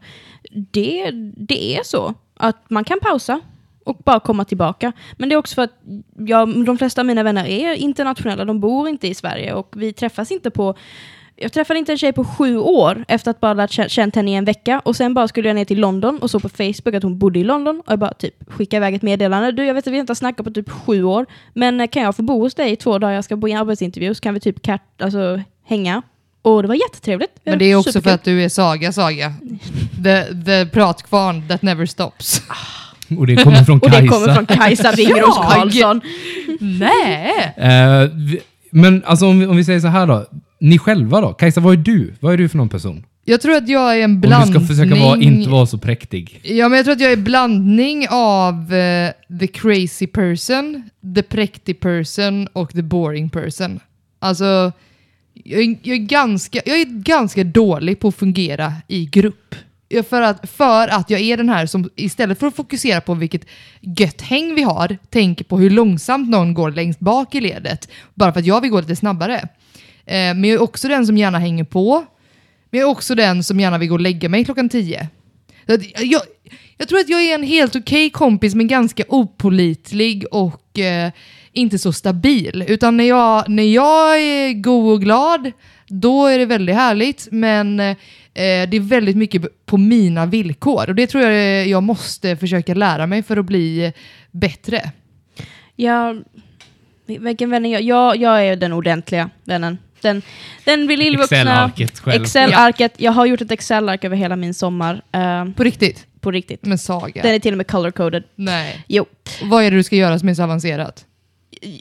det, 0.51 1.11
det 1.37 1.77
är 1.77 1.83
så 1.83 2.13
att 2.37 2.69
man 2.69 2.83
kan 2.83 2.99
pausa 2.99 3.39
och 3.83 3.97
bara 4.05 4.19
komma 4.19 4.45
tillbaka. 4.45 4.91
Men 5.17 5.29
det 5.29 5.35
är 5.35 5.37
också 5.37 5.55
för 5.55 5.61
att 5.61 5.79
jag, 6.17 6.65
de 6.65 6.77
flesta 6.77 7.01
av 7.01 7.05
mina 7.05 7.23
vänner 7.23 7.45
är 7.45 7.73
internationella, 7.73 8.45
de 8.45 8.59
bor 8.59 8.89
inte 8.89 9.07
i 9.07 9.13
Sverige 9.13 9.53
och 9.53 9.73
vi 9.77 9.93
träffas 9.93 10.31
inte 10.31 10.49
på 10.49 10.75
jag 11.39 11.51
träffade 11.53 11.79
inte 11.79 11.91
en 11.91 11.97
tjej 11.97 12.13
på 12.13 12.25
sju 12.25 12.57
år 12.57 13.05
efter 13.07 13.31
att 13.31 13.39
bara 13.39 13.53
lärt 13.53 13.71
kä- 13.71 13.87
känt 13.87 14.15
henne 14.15 14.31
i 14.31 14.33
en 14.33 14.45
vecka 14.45 14.79
och 14.85 14.95
sen 14.95 15.13
bara 15.13 15.27
skulle 15.27 15.49
jag 15.49 15.55
ner 15.55 15.65
till 15.65 15.79
London 15.79 16.19
och 16.19 16.31
såg 16.31 16.41
på 16.41 16.49
Facebook 16.49 16.93
att 16.95 17.03
hon 17.03 17.17
bodde 17.19 17.39
i 17.39 17.43
London 17.43 17.79
och 17.85 17.91
jag 17.91 17.99
bara 17.99 18.13
typ 18.13 18.33
skickade 18.51 18.77
iväg 18.77 18.95
ett 18.95 19.01
meddelande. 19.01 19.51
Du, 19.51 19.65
jag 19.65 19.73
vet 19.73 19.87
att 19.87 19.93
vi 19.93 19.97
inte 19.97 20.11
har 20.11 20.15
snackat 20.15 20.45
på 20.45 20.51
typ 20.51 20.69
sju 20.69 21.03
år, 21.03 21.25
men 21.53 21.87
kan 21.87 22.03
jag 22.03 22.15
få 22.15 22.21
bo 22.23 22.39
hos 22.41 22.55
dig 22.55 22.71
i 22.71 22.75
två 22.75 22.99
dagar? 22.99 23.13
Jag 23.13 23.23
ska 23.23 23.35
bo 23.35 23.47
i 23.47 23.51
en 23.51 23.57
arbetsintervju 23.57 24.13
så 24.15 24.21
kan 24.21 24.33
vi 24.33 24.39
typ 24.39 24.61
kat- 24.65 25.01
alltså, 25.01 25.41
hänga. 25.65 26.01
Och 26.41 26.61
det 26.61 26.67
var 26.67 26.75
jättetrevligt. 26.75 27.31
Men 27.43 27.59
det 27.59 27.65
är 27.65 27.75
också 27.75 28.01
för 28.01 28.09
att 28.09 28.23
du 28.23 28.43
är 28.43 28.49
Saga, 28.49 28.91
Saga. 28.91 29.33
The, 30.03 30.23
the 30.45 30.65
pratkvarn 30.65 31.47
that 31.47 31.61
never 31.61 31.85
stops. 31.85 32.41
Och 33.19 33.27
det 33.27 33.35
kommer 33.35 33.63
från 33.63 33.77
Och 33.81 33.91
Kajsa. 33.91 34.01
det 34.01 34.07
kommer 34.07 34.33
från 34.35 34.45
Kajsa 34.45 34.91
Wingros? 34.91 35.37
Karlsson. 35.53 36.01
Nej! 36.59 37.53
Eh, 37.57 38.09
vi- 38.13 38.39
men 38.71 39.03
alltså 39.05 39.25
om 39.27 39.39
vi, 39.39 39.45
om 39.45 39.57
vi 39.57 39.63
säger 39.65 39.79
så 39.79 39.87
här 39.87 40.07
då. 40.07 40.25
Ni 40.59 40.77
själva 40.77 41.21
då? 41.21 41.33
Kajsa, 41.33 41.61
vad 41.61 41.73
är 41.73 41.77
du? 41.77 42.13
Vad 42.19 42.33
är 42.33 42.37
du 42.37 42.49
för 42.49 42.57
någon 42.57 42.69
person? 42.69 43.05
Jag 43.25 43.41
tror 43.41 43.55
att 43.55 43.69
jag 43.69 43.99
är 43.99 44.03
en 44.03 44.11
Om 44.11 44.21
du 44.21 44.27
blandning... 44.27 44.53
ska 44.53 44.67
försöka 44.67 44.95
vara, 44.95 45.17
inte 45.17 45.49
vara 45.49 45.65
så 45.65 45.77
präktig. 45.77 46.39
Ja, 46.43 46.69
men 46.69 46.75
jag 46.77 46.85
tror 46.85 46.95
att 46.95 47.01
jag 47.01 47.11
är 47.11 47.17
blandning 47.17 48.07
av 48.09 48.73
eh, 48.73 49.11
the 49.39 49.47
crazy 49.47 50.07
person, 50.07 50.89
the 51.15 51.23
präktig 51.23 51.79
person 51.79 52.47
och 52.53 52.71
the 52.71 52.81
boring 52.81 53.29
person. 53.29 53.79
Alltså, 54.19 54.71
jag 55.33 55.61
är, 55.61 55.75
jag 55.83 55.95
är, 55.95 56.05
ganska, 56.05 56.59
jag 56.65 56.81
är 56.81 56.85
ganska 56.85 57.43
dålig 57.43 57.99
på 57.99 58.07
att 58.07 58.15
fungera 58.15 58.73
i 58.87 59.05
grupp. 59.05 59.55
För 60.09 60.21
att, 60.21 60.49
för 60.49 60.87
att 60.87 61.09
jag 61.09 61.21
är 61.21 61.37
den 61.37 61.49
här 61.49 61.65
som 61.65 61.89
istället 61.95 62.39
för 62.39 62.47
att 62.47 62.55
fokusera 62.55 63.01
på 63.01 63.13
vilket 63.13 63.45
gött 63.81 64.21
häng 64.21 64.55
vi 64.55 64.63
har, 64.63 64.97
tänker 65.09 65.45
på 65.45 65.57
hur 65.57 65.69
långsamt 65.69 66.29
någon 66.29 66.53
går 66.53 66.71
längst 66.71 66.99
bak 66.99 67.35
i 67.35 67.41
ledet. 67.41 67.89
Bara 68.13 68.33
för 68.33 68.39
att 68.39 68.45
jag 68.45 68.61
vill 68.61 68.71
gå 68.71 68.79
lite 68.79 68.95
snabbare. 68.95 69.47
Eh, 70.07 70.13
men 70.13 70.43
jag 70.43 70.53
är 70.53 70.61
också 70.61 70.87
den 70.87 71.05
som 71.05 71.17
gärna 71.17 71.39
hänger 71.39 71.63
på. 71.63 72.05
Men 72.69 72.79
jag 72.79 72.87
är 72.87 72.91
också 72.91 73.15
den 73.15 73.43
som 73.43 73.59
gärna 73.59 73.77
vill 73.77 73.89
gå 73.89 73.95
och 73.95 74.01
lägga 74.01 74.29
mig 74.29 74.45
klockan 74.45 74.69
tio. 74.69 75.07
Så 75.65 75.73
att 75.73 75.81
Jag, 76.01 76.21
jag 76.77 76.87
tror 76.87 76.99
att 76.99 77.09
jag 77.09 77.21
är 77.21 77.35
en 77.35 77.43
helt 77.43 77.75
okej 77.75 78.09
kompis 78.09 78.55
men 78.55 78.67
ganska 78.67 79.03
opolitlig 79.07 80.25
och 80.31 80.79
eh, 80.79 81.11
inte 81.51 81.79
så 81.79 81.93
stabil. 81.93 82.65
Utan 82.67 82.97
när 82.97 83.03
jag, 83.03 83.49
när 83.49 83.73
jag 83.73 84.19
är 84.21 84.53
god 84.53 84.93
och 84.93 85.01
glad, 85.01 85.51
då 85.87 86.25
är 86.25 86.37
det 86.37 86.45
väldigt 86.45 86.75
härligt. 86.75 87.27
Men 87.31 87.79
eh, 87.79 87.95
det 88.33 88.77
är 88.77 88.79
väldigt 88.79 89.17
mycket 89.17 89.65
på 89.65 89.77
mina 89.77 90.25
villkor. 90.25 90.89
Och 90.89 90.95
det 90.95 91.07
tror 91.07 91.23
jag 91.23 91.31
eh, 91.33 91.69
jag 91.69 91.83
måste 91.83 92.37
försöka 92.37 92.73
lära 92.73 93.07
mig 93.07 93.23
för 93.23 93.37
att 93.37 93.45
bli 93.45 93.85
eh, 93.85 93.91
bättre. 94.31 94.91
Ja, 95.75 96.15
vilken 97.05 97.49
vän 97.49 97.65
är 97.65 97.73
jag? 97.73 97.81
jag? 97.81 98.17
Jag 98.17 98.45
är 98.47 98.55
den 98.55 98.73
ordentliga 98.73 99.29
vännen. 99.43 99.77
Den, 100.01 100.21
den 100.63 100.87
vill 100.87 101.01
illvuxna. 101.01 101.37
Excel-arket 101.37 101.99
själv. 101.99 102.21
Excel-arket. 102.23 102.93
Jag 102.97 103.11
har 103.11 103.25
gjort 103.25 103.41
ett 103.41 103.51
Excel-ark 103.51 104.03
över 104.03 104.15
hela 104.15 104.35
min 104.35 104.53
sommar. 104.53 105.01
eh, 105.11 105.45
På 105.55 105.63
riktigt. 105.63 106.05
på 106.21 106.31
riktigt. 106.31 106.65
Med 106.65 106.79
Saga. 106.79 107.21
Den 107.21 107.33
är 107.33 107.39
till 107.39 107.53
och 107.53 107.57
med 107.57 107.67
color-coded. 107.67 108.23
Nej. 108.35 108.83
Jo. 108.87 109.05
Vad 109.43 109.63
är 109.63 109.71
det 109.71 109.77
du 109.77 109.83
ska 109.83 109.95
göra 109.95 110.19
som 110.19 110.29
är 110.29 110.33
så 110.33 110.43
avancerat? 110.43 111.05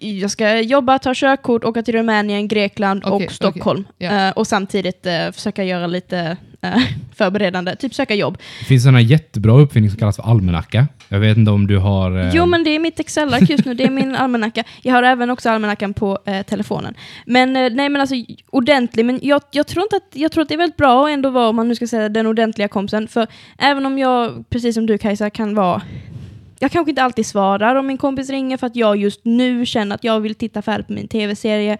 Jag 0.00 0.30
ska 0.30 0.60
jobba, 0.60 0.98
ta 0.98 1.12
körkort, 1.14 1.64
åka 1.64 1.82
till 1.82 1.94
Rumänien, 1.94 2.48
Grekland 2.48 3.02
Okej, 3.04 3.26
och 3.26 3.32
Stockholm. 3.32 3.84
Ja. 3.98 4.28
Eh, 4.28 4.32
och 4.32 4.46
samtidigt 4.46 5.06
eh, 5.06 5.32
försöka 5.32 5.64
göra 5.64 5.86
lite 5.86 6.36
eh, 6.62 6.82
förberedande, 7.14 7.76
typ 7.76 7.94
söka 7.94 8.14
jobb. 8.14 8.38
Det 8.60 8.64
finns 8.64 8.86
en 8.86 9.02
jättebra 9.02 9.60
uppfinning 9.60 9.90
som 9.90 9.98
kallas 9.98 10.16
för 10.16 10.22
almanacka. 10.22 10.86
Jag 11.08 11.20
vet 11.20 11.36
inte 11.36 11.50
om 11.50 11.66
du 11.66 11.78
har... 11.78 12.18
eh, 12.18 12.30
Jo, 12.34 12.46
men 12.46 12.64
det 12.64 12.70
är 12.70 12.78
mitt 12.78 13.00
Excel-ark 13.00 13.50
just 13.50 13.64
nu. 13.64 13.74
Det 13.74 13.84
är 13.84 13.90
min 13.90 14.14
almanacka. 14.16 14.64
Jag 14.82 14.94
har 14.94 15.02
även 15.02 15.30
också 15.30 15.50
almanackan 15.50 15.94
på 15.94 16.18
eh, 16.26 16.42
telefonen. 16.42 16.94
Men 17.26 17.56
eh, 17.56 17.72
nej, 17.72 17.88
men 17.88 18.00
alltså 18.00 18.14
ordentlig. 18.50 19.04
Men 19.04 19.20
jag, 19.22 19.42
jag, 19.50 19.66
tror 19.66 19.82
inte 19.82 19.96
att, 19.96 20.08
jag 20.12 20.32
tror 20.32 20.42
att 20.42 20.48
det 20.48 20.54
är 20.54 20.58
väldigt 20.58 20.76
bra 20.76 21.04
att 21.04 21.10
ändå 21.10 21.30
vara, 21.30 21.48
om 21.48 21.56
man 21.56 21.68
nu 21.68 21.74
ska 21.74 21.86
säga 21.86 22.08
den 22.08 22.26
ordentliga 22.26 22.68
kompisen. 22.68 23.08
För 23.08 23.26
även 23.58 23.86
om 23.86 23.98
jag, 23.98 24.44
precis 24.50 24.74
som 24.74 24.86
du 24.86 24.98
Kajsa, 24.98 25.30
kan 25.30 25.54
vara 25.54 25.82
jag 26.58 26.72
kanske 26.72 26.90
inte 26.90 27.02
alltid 27.02 27.26
svarar 27.26 27.74
om 27.74 27.86
min 27.86 27.98
kompis 27.98 28.30
ringer 28.30 28.56
för 28.56 28.66
att 28.66 28.76
jag 28.76 28.96
just 28.96 29.20
nu 29.24 29.66
känner 29.66 29.94
att 29.94 30.04
jag 30.04 30.20
vill 30.20 30.34
titta 30.34 30.62
färdigt 30.62 30.86
på 30.86 30.92
min 30.92 31.08
tv-serie. 31.08 31.78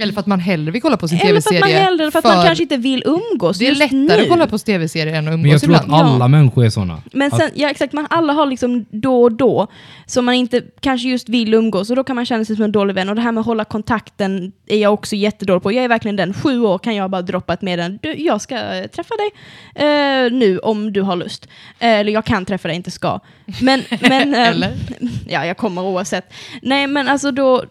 Eller 0.00 0.12
för 0.12 0.20
att 0.20 0.26
man 0.26 0.40
hellre 0.40 0.70
vill 0.72 0.82
kolla 0.82 0.96
på 0.96 1.08
sin 1.08 1.18
Eller 1.18 1.28
för 1.30 1.36
att 1.38 1.44
tv-serie. 1.44 1.74
man 1.74 1.84
hellre, 1.84 2.10
för 2.10 2.18
att 2.18 2.24
man 2.24 2.44
kanske 2.46 2.62
inte 2.62 2.76
vill 2.76 3.02
umgås 3.06 3.58
Det 3.58 3.64
är 3.64 3.68
just 3.68 3.78
lättare 3.78 3.98
nu. 4.16 4.22
att 4.22 4.28
kolla 4.28 4.46
på 4.46 4.58
tv-serier 4.58 5.14
än 5.14 5.28
att 5.28 5.34
umgås 5.34 5.42
Men 5.42 5.50
jag 5.50 5.60
tror 5.60 5.74
att 5.74 5.84
ibland. 5.84 6.08
alla 6.08 6.28
människor 6.28 6.64
är 6.64 6.70
sådana. 6.70 7.02
Men 7.12 7.30
sen, 7.30 7.50
ja 7.54 7.70
exakt, 7.70 7.92
man 7.92 8.06
alla 8.10 8.32
har 8.32 8.46
liksom 8.46 8.84
då 8.90 9.22
och 9.22 9.32
då 9.32 9.66
som 10.06 10.24
man 10.24 10.34
inte 10.34 10.62
kanske 10.80 11.08
just 11.08 11.28
vill 11.28 11.54
umgås 11.54 11.90
och 11.90 11.96
då 11.96 12.04
kan 12.04 12.16
man 12.16 12.26
känna 12.26 12.44
sig 12.44 12.56
som 12.56 12.64
en 12.64 12.72
dålig 12.72 12.94
vän. 12.94 13.08
Och 13.08 13.14
det 13.14 13.20
här 13.22 13.32
med 13.32 13.40
att 13.40 13.46
hålla 13.46 13.64
kontakten 13.64 14.52
är 14.66 14.76
jag 14.78 14.94
också 14.94 15.16
jättedålig 15.16 15.62
på. 15.62 15.72
Jag 15.72 15.84
är 15.84 15.88
verkligen 15.88 16.16
den, 16.16 16.34
sju 16.34 16.60
år 16.60 16.78
kan 16.78 16.94
jag 16.96 17.10
bara 17.10 17.22
droppa 17.22 17.52
ett 17.52 17.62
meddelande. 17.62 17.98
Du, 18.02 18.14
jag 18.14 18.40
ska 18.40 18.54
eh, 18.54 18.86
träffa 18.86 19.14
dig 19.16 19.30
eh, 19.74 20.32
nu 20.32 20.58
om 20.58 20.92
du 20.92 21.02
har 21.02 21.16
lust. 21.16 21.48
Eh, 21.78 21.88
eller 21.88 22.12
jag 22.12 22.24
kan 22.24 22.44
träffa 22.44 22.68
dig, 22.68 22.76
inte 22.76 22.90
ska. 22.90 23.20
Men, 23.62 23.82
men 24.00 24.34
eh, 24.34 24.48
Eller? 24.48 24.72
ja, 25.28 25.46
jag 25.46 25.56
kommer 25.56 25.82
oavsett. 25.82 26.32
Nej, 26.62 26.86
men 26.86 27.08
alltså 27.08 27.30
då, 27.30 27.64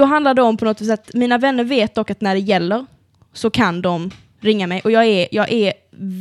då 0.00 0.06
handlar 0.06 0.34
det 0.34 0.42
om 0.42 0.56
på 0.56 0.64
något 0.64 0.78
sätt 0.78 0.90
att 0.90 1.14
mina 1.14 1.38
vänner 1.38 1.64
vet 1.64 1.94
dock 1.94 2.10
att 2.10 2.20
när 2.20 2.34
det 2.34 2.40
gäller 2.40 2.86
så 3.32 3.50
kan 3.50 3.82
de 3.82 4.10
ringa 4.40 4.66
mig. 4.66 4.80
Och 4.84 4.90
jag 4.90 5.04
är, 5.06 5.28
jag 5.30 5.52
är 5.52 5.72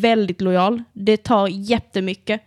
väldigt 0.02 0.42
lojal. 0.42 0.84
Det 0.94 1.18
tar 1.18 1.48
jättemycket 1.48 2.42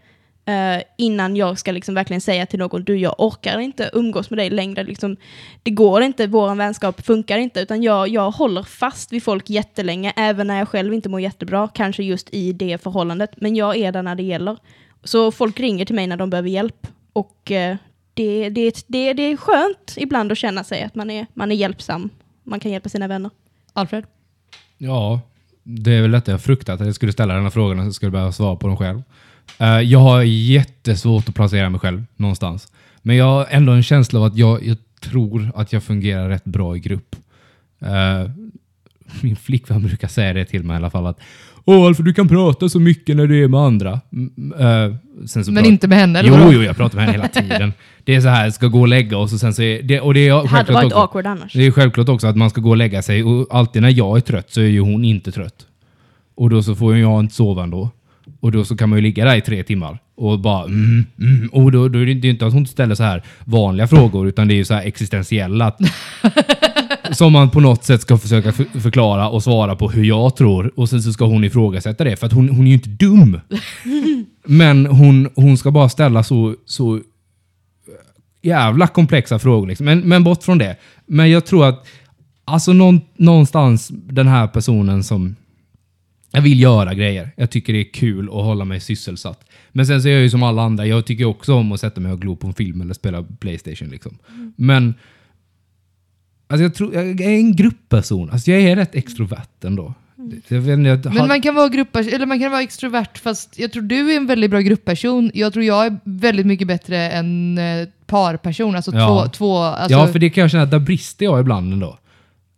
uh, 0.48 0.82
innan 0.98 1.36
jag 1.36 1.58
ska 1.58 1.72
liksom 1.72 1.94
verkligen 1.94 2.20
säga 2.20 2.46
till 2.46 2.58
någon, 2.58 2.84
du 2.84 2.96
jag 2.96 3.14
orkar 3.18 3.58
inte 3.58 3.90
umgås 3.92 4.30
med 4.30 4.38
dig 4.38 4.50
längre. 4.50 4.84
Liksom, 4.84 5.16
det 5.62 5.70
går 5.70 6.02
inte, 6.02 6.26
vår 6.26 6.54
vänskap 6.54 7.06
funkar 7.06 7.38
inte. 7.38 7.60
Utan 7.60 7.82
jag, 7.82 8.08
jag 8.08 8.30
håller 8.30 8.62
fast 8.62 9.12
vid 9.12 9.22
folk 9.22 9.50
jättelänge, 9.50 10.12
även 10.16 10.46
när 10.46 10.58
jag 10.58 10.68
själv 10.68 10.94
inte 10.94 11.08
mår 11.08 11.20
jättebra. 11.20 11.68
Kanske 11.74 12.02
just 12.02 12.28
i 12.34 12.52
det 12.52 12.82
förhållandet. 12.82 13.30
Men 13.36 13.56
jag 13.56 13.76
är 13.76 13.92
där 13.92 14.02
när 14.02 14.14
det 14.14 14.22
gäller. 14.22 14.56
Så 15.04 15.32
folk 15.32 15.60
ringer 15.60 15.84
till 15.84 15.96
mig 15.96 16.06
när 16.06 16.16
de 16.16 16.30
behöver 16.30 16.48
hjälp. 16.48 16.86
Och 17.12 17.50
uh, 17.50 17.76
det, 18.14 18.48
det, 18.48 18.84
det, 18.86 19.12
det 19.12 19.22
är 19.22 19.36
skönt 19.36 19.94
ibland 19.96 20.32
att 20.32 20.38
känna 20.38 20.64
sig 20.64 20.82
att 20.82 20.94
man 20.94 21.10
är, 21.10 21.26
man 21.34 21.50
är 21.52 21.56
hjälpsam. 21.56 22.10
Man 22.44 22.60
kan 22.60 22.72
hjälpa 22.72 22.88
sina 22.88 23.08
vänner. 23.08 23.30
Alfred? 23.72 24.04
Ja, 24.78 25.20
det 25.62 25.92
är 25.92 26.02
väl 26.02 26.10
detta 26.10 26.30
jag 26.30 26.42
fruktat, 26.42 26.80
att 26.80 26.86
jag 26.86 26.94
skulle 26.94 27.12
ställa 27.12 27.34
den 27.34 27.42
här 27.42 27.50
frågan 27.50 27.78
och 27.78 27.84
så 27.84 27.92
skulle 27.92 28.06
jag 28.06 28.12
behöva 28.12 28.32
svara 28.32 28.56
på 28.56 28.66
dem 28.66 28.76
själv. 28.76 29.02
Eh, 29.58 29.80
jag 29.80 29.98
har 29.98 30.22
jättesvårt 30.22 31.28
att 31.28 31.34
placera 31.34 31.70
mig 31.70 31.80
själv 31.80 32.04
någonstans. 32.16 32.72
Men 33.02 33.16
jag 33.16 33.24
har 33.24 33.46
ändå 33.50 33.72
en 33.72 33.82
känsla 33.82 34.20
av 34.20 34.24
att 34.24 34.36
jag, 34.36 34.66
jag 34.66 34.76
tror 35.00 35.52
att 35.54 35.72
jag 35.72 35.82
fungerar 35.82 36.28
rätt 36.28 36.44
bra 36.44 36.76
i 36.76 36.80
grupp. 36.80 37.16
Eh, 37.80 38.30
min 39.20 39.36
flickvän 39.36 39.82
brukar 39.82 40.08
säga 40.08 40.32
det 40.32 40.44
till 40.44 40.64
mig 40.64 40.74
i 40.74 40.76
alla 40.76 40.90
fall 40.90 41.06
att 41.06 41.20
Åh, 41.64 41.86
Alfred, 41.86 42.04
du 42.04 42.12
kan 42.14 42.28
prata 42.28 42.68
så 42.68 42.80
mycket 42.80 43.16
när 43.16 43.26
du 43.26 43.44
är 43.44 43.48
med 43.48 43.60
andra. 43.60 44.00
Mm, 44.12 44.96
sen 45.26 45.44
så 45.44 45.52
Men 45.52 45.62
pratar- 45.62 45.72
inte 45.72 45.88
med 45.88 45.98
henne? 45.98 46.18
eller 46.18 46.28
Jo, 46.28 46.52
jo, 46.52 46.62
jag 46.62 46.76
pratar 46.76 46.96
med 46.96 47.04
henne 47.06 47.18
hela 47.18 47.28
tiden. 47.28 47.72
Det 48.04 48.14
är 48.14 48.20
så 48.20 48.28
här, 48.28 48.50
ska 48.50 48.66
gå 48.66 48.80
och 48.80 48.88
lägga 48.88 49.18
oss 49.18 49.32
och 49.32 49.40
sen 49.40 49.54
så 49.54 49.62
är 49.62 49.82
det, 49.82 50.00
och 50.00 50.14
det 50.14 50.28
är 50.28 50.42
Det 50.42 50.48
hade 50.48 50.72
varit 50.72 50.84
också, 50.86 50.98
awkward 50.98 51.26
annars. 51.26 51.52
det 51.52 51.66
är 51.66 51.70
självklart 51.70 52.08
också 52.08 52.26
att 52.26 52.36
man 52.36 52.50
ska 52.50 52.60
gå 52.60 52.70
och 52.70 52.76
lägga 52.76 53.02
sig 53.02 53.22
och 53.24 53.46
alltid 53.50 53.82
när 53.82 53.90
jag 53.90 54.16
är 54.16 54.20
trött 54.20 54.50
så 54.52 54.60
är 54.60 54.66
ju 54.66 54.80
hon 54.80 55.04
inte 55.04 55.32
trött. 55.32 55.66
Och 56.34 56.50
då 56.50 56.62
så 56.62 56.74
får 56.74 56.94
ju 56.94 57.00
jag 57.00 57.20
inte 57.20 57.34
sova 57.34 57.62
ändå. 57.62 57.90
Och 58.40 58.52
då 58.52 58.64
så 58.64 58.76
kan 58.76 58.88
man 58.88 58.98
ju 58.98 59.02
ligga 59.02 59.24
där 59.24 59.36
i 59.36 59.40
tre 59.40 59.62
timmar 59.62 59.98
och 60.16 60.38
bara 60.38 60.64
mm, 60.64 61.04
mm. 61.20 61.48
Och 61.52 61.72
då, 61.72 61.88
då 61.88 61.98
är 61.98 62.06
det 62.06 62.12
inte- 62.12 62.28
inte 62.28 62.46
att 62.46 62.52
hon 62.52 62.66
ställer 62.66 62.94
så 62.94 63.02
här 63.02 63.22
vanliga 63.44 63.86
frågor 63.88 64.28
utan 64.28 64.48
det 64.48 64.54
är 64.54 64.56
ju 64.56 64.64
så 64.64 64.74
här 64.74 64.82
existentiella. 64.86 65.72
Som 67.14 67.32
man 67.32 67.50
på 67.50 67.60
något 67.60 67.84
sätt 67.84 68.00
ska 68.00 68.18
försöka 68.18 68.52
för, 68.52 68.80
förklara 68.80 69.28
och 69.28 69.42
svara 69.42 69.76
på 69.76 69.90
hur 69.90 70.04
jag 70.04 70.36
tror. 70.36 70.72
Och 70.76 70.88
sen 70.88 71.02
så 71.02 71.12
ska 71.12 71.24
hon 71.24 71.44
ifrågasätta 71.44 72.04
det 72.04 72.16
för 72.16 72.26
att 72.26 72.32
hon, 72.32 72.48
hon 72.48 72.66
är 72.66 72.68
ju 72.68 72.74
inte 72.74 72.88
dum. 72.88 73.40
Men 74.44 74.86
hon, 74.86 75.28
hon 75.34 75.58
ska 75.58 75.70
bara 75.70 75.88
ställa 75.88 76.22
så, 76.22 76.54
så 76.66 77.00
jävla 78.42 78.86
komplexa 78.86 79.38
frågor. 79.38 79.66
Liksom. 79.66 79.86
Men, 79.86 80.00
men 80.00 80.24
bort 80.24 80.42
från 80.42 80.58
det. 80.58 80.76
Men 81.06 81.30
jag 81.30 81.46
tror 81.46 81.66
att 81.66 81.86
alltså 82.44 82.72
någon, 82.72 83.00
någonstans 83.16 83.88
den 83.92 84.28
här 84.28 84.46
personen 84.46 85.04
som 85.04 85.36
jag 86.32 86.42
vill 86.42 86.60
göra 86.60 86.94
grejer. 86.94 87.30
Jag 87.36 87.50
tycker 87.50 87.72
det 87.72 87.80
är 87.80 87.92
kul 87.92 88.28
att 88.28 88.34
hålla 88.34 88.64
mig 88.64 88.80
sysselsatt. 88.80 89.44
Men 89.72 89.86
sen 89.86 90.02
så 90.02 90.08
är 90.08 90.12
jag 90.12 90.22
ju 90.22 90.30
som 90.30 90.42
alla 90.42 90.62
andra. 90.62 90.86
Jag 90.86 91.06
tycker 91.06 91.24
också 91.24 91.54
om 91.54 91.72
att 91.72 91.80
sätta 91.80 92.00
mig 92.00 92.12
och 92.12 92.20
glo 92.20 92.36
på 92.36 92.46
en 92.46 92.54
film 92.54 92.80
eller 92.80 92.94
spela 92.94 93.22
Playstation. 93.22 93.88
Liksom. 93.88 94.18
Men 94.56 94.94
alltså 96.52 96.62
jag, 96.62 96.74
tror, 96.74 96.94
jag 96.94 97.20
är 97.20 97.28
en 97.36 97.56
gruppperson. 97.56 98.30
Alltså 98.30 98.50
jag 98.50 98.60
är 98.60 98.76
rätt 98.76 98.94
extrovert 98.94 99.64
ändå. 99.64 99.94
Jag 100.48 100.60
vet 100.60 100.78
inte, 100.78 100.88
jag, 100.88 101.14
Men 101.14 101.28
man 101.28 101.42
kan 101.42 101.54
vara 101.54 101.68
gruppers 101.68 102.06
eller 102.06 102.26
man 102.26 102.40
kan 102.40 102.50
vara 102.50 102.62
extrovert 102.62 103.18
fast 103.22 103.58
jag 103.58 103.72
tror 103.72 103.82
du 103.82 104.12
är 104.12 104.16
en 104.16 104.26
väldigt 104.26 104.50
bra 104.50 104.60
gruppperson. 104.60 105.30
Jag 105.34 105.52
tror 105.52 105.64
jag 105.64 105.86
är 105.86 105.98
väldigt 106.04 106.46
mycket 106.46 106.66
bättre 106.66 107.10
än 107.10 107.58
eh, 107.58 107.88
parperson. 108.06 108.76
Alltså 108.76 108.94
Ja. 108.94 109.06
två, 109.08 109.28
två 109.28 109.58
alltså, 109.58 109.98
Ja, 109.98 110.06
för 110.06 110.18
det 110.18 110.30
kan 110.30 110.42
jag 110.42 110.50
känna 110.50 110.62
att 110.62 110.70
där 110.70 110.78
brister 110.78 111.24
jag 111.24 111.40
ibland 111.40 111.72
ändå. 111.72 111.98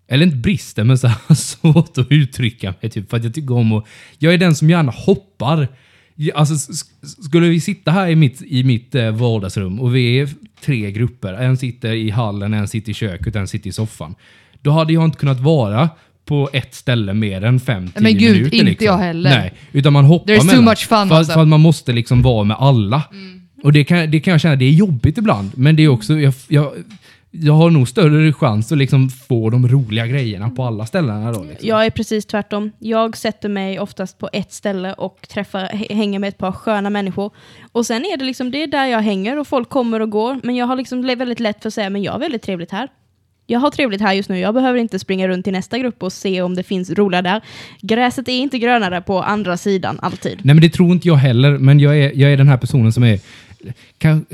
Eller 0.08 0.26
inte 0.26 0.36
brister, 0.36 0.84
men 0.84 0.98
så 0.98 1.06
här 1.06 1.34
svårt 1.34 1.98
att 1.98 2.06
uttrycka 2.10 2.74
mig. 2.80 2.90
Typ, 2.90 3.10
för 3.10 3.16
att 3.16 3.24
jag 3.24 3.34
tycker 3.34 3.54
om 3.54 3.72
att... 3.72 3.84
Jag 4.18 4.34
är 4.34 4.38
den 4.38 4.54
som 4.54 4.70
gärna 4.70 4.92
hoppar. 4.92 5.68
Alltså, 6.34 6.72
skulle 7.22 7.48
vi 7.48 7.60
sitta 7.60 7.90
här 7.90 8.08
i 8.08 8.16
mitt, 8.16 8.42
i 8.42 8.64
mitt 8.64 8.94
eh, 8.94 9.10
vardagsrum 9.10 9.80
och 9.80 9.96
vi 9.96 10.20
är 10.20 10.28
tre 10.60 10.90
grupper. 10.90 11.32
En 11.32 11.56
sitter 11.56 11.92
i 11.92 12.10
hallen, 12.10 12.54
en 12.54 12.68
sitter 12.68 12.90
i 12.90 12.94
köket, 12.94 13.36
en 13.36 13.48
sitter 13.48 13.68
i 13.68 13.72
soffan. 13.72 14.14
Då 14.62 14.70
hade 14.70 14.92
jag 14.92 15.04
inte 15.04 15.18
kunnat 15.18 15.40
vara 15.40 15.88
på 16.24 16.50
ett 16.52 16.74
ställe 16.74 17.14
mer 17.14 17.44
än 17.44 17.60
fem, 17.60 17.88
tio 17.88 18.02
Men 18.02 18.18
gud, 18.18 18.32
minuter. 18.32 18.56
inte 18.56 18.64
liksom. 18.64 18.86
jag 18.86 18.98
heller. 18.98 19.30
Nej, 19.30 19.52
utan 19.72 19.92
man 19.92 20.04
hoppar 20.04 20.32
There's 20.32 20.38
too 20.38 20.46
mellan. 20.46 20.64
much 20.64 20.86
fun, 20.88 21.08
för, 21.08 21.14
alltså. 21.14 21.32
för 21.32 21.40
att 21.40 21.48
man 21.48 21.60
måste 21.60 21.92
liksom 21.92 22.22
vara 22.22 22.44
med 22.44 22.56
alla. 22.60 23.02
Och 23.62 23.72
det 23.72 23.84
kan, 23.84 24.10
det 24.10 24.20
kan 24.20 24.32
jag 24.32 24.40
känna, 24.40 24.56
det 24.56 24.64
är 24.64 24.70
jobbigt 24.70 25.18
ibland. 25.18 25.50
Men 25.54 25.76
det 25.76 25.82
är 25.82 25.88
också, 25.88 26.18
jag, 26.18 26.34
jag, 26.48 26.72
jag 27.40 27.52
har 27.52 27.70
nog 27.70 27.88
större 27.88 28.32
chans 28.32 28.72
att 28.72 28.78
liksom 28.78 29.08
få 29.10 29.50
de 29.50 29.68
roliga 29.68 30.06
grejerna 30.06 30.50
på 30.50 30.62
alla 30.62 30.86
ställena 30.86 31.32
då. 31.32 31.44
Liksom. 31.44 31.68
Jag 31.68 31.86
är 31.86 31.90
precis 31.90 32.26
tvärtom. 32.26 32.72
Jag 32.78 33.16
sätter 33.16 33.48
mig 33.48 33.80
oftast 33.80 34.18
på 34.18 34.28
ett 34.32 34.52
ställe 34.52 34.92
och 34.92 35.28
träffar, 35.28 35.66
hänger 35.94 36.18
med 36.18 36.28
ett 36.28 36.38
par 36.38 36.52
sköna 36.52 36.90
människor. 36.90 37.30
Och 37.72 37.86
sen 37.86 38.04
är 38.04 38.16
det 38.16 38.24
liksom, 38.24 38.50
det 38.50 38.62
är 38.62 38.66
där 38.66 38.86
jag 38.86 39.00
hänger 39.00 39.38
och 39.38 39.46
folk 39.46 39.68
kommer 39.68 40.00
och 40.00 40.10
går. 40.10 40.40
Men 40.42 40.56
jag 40.56 40.66
har 40.66 40.76
liksom 40.76 41.02
väldigt 41.02 41.40
lätt 41.40 41.62
för 41.62 41.68
att 41.68 41.74
säga, 41.74 41.90
men 41.90 42.02
jag 42.02 42.12
har 42.12 42.18
väldigt 42.18 42.42
trevligt 42.42 42.70
här. 42.70 42.88
Jag 43.46 43.60
har 43.60 43.70
trevligt 43.70 44.00
här 44.00 44.12
just 44.12 44.28
nu, 44.28 44.38
jag 44.38 44.54
behöver 44.54 44.78
inte 44.78 44.98
springa 44.98 45.28
runt 45.28 45.44
till 45.44 45.52
nästa 45.52 45.78
grupp 45.78 46.02
och 46.02 46.12
se 46.12 46.42
om 46.42 46.54
det 46.54 46.62
finns 46.62 46.90
roliga 46.90 47.22
där. 47.22 47.40
Gräset 47.80 48.28
är 48.28 48.32
inte 48.32 48.58
grönare 48.58 49.00
på 49.00 49.22
andra 49.22 49.56
sidan, 49.56 49.98
alltid. 50.02 50.40
Nej 50.42 50.54
men 50.54 50.62
det 50.62 50.68
tror 50.68 50.92
inte 50.92 51.08
jag 51.08 51.14
heller, 51.14 51.58
men 51.58 51.80
jag 51.80 51.98
är, 51.98 52.12
jag 52.14 52.32
är 52.32 52.36
den 52.36 52.48
här 52.48 52.56
personen 52.56 52.92
som 52.92 53.04
är 53.04 53.20
kan, 53.98 54.26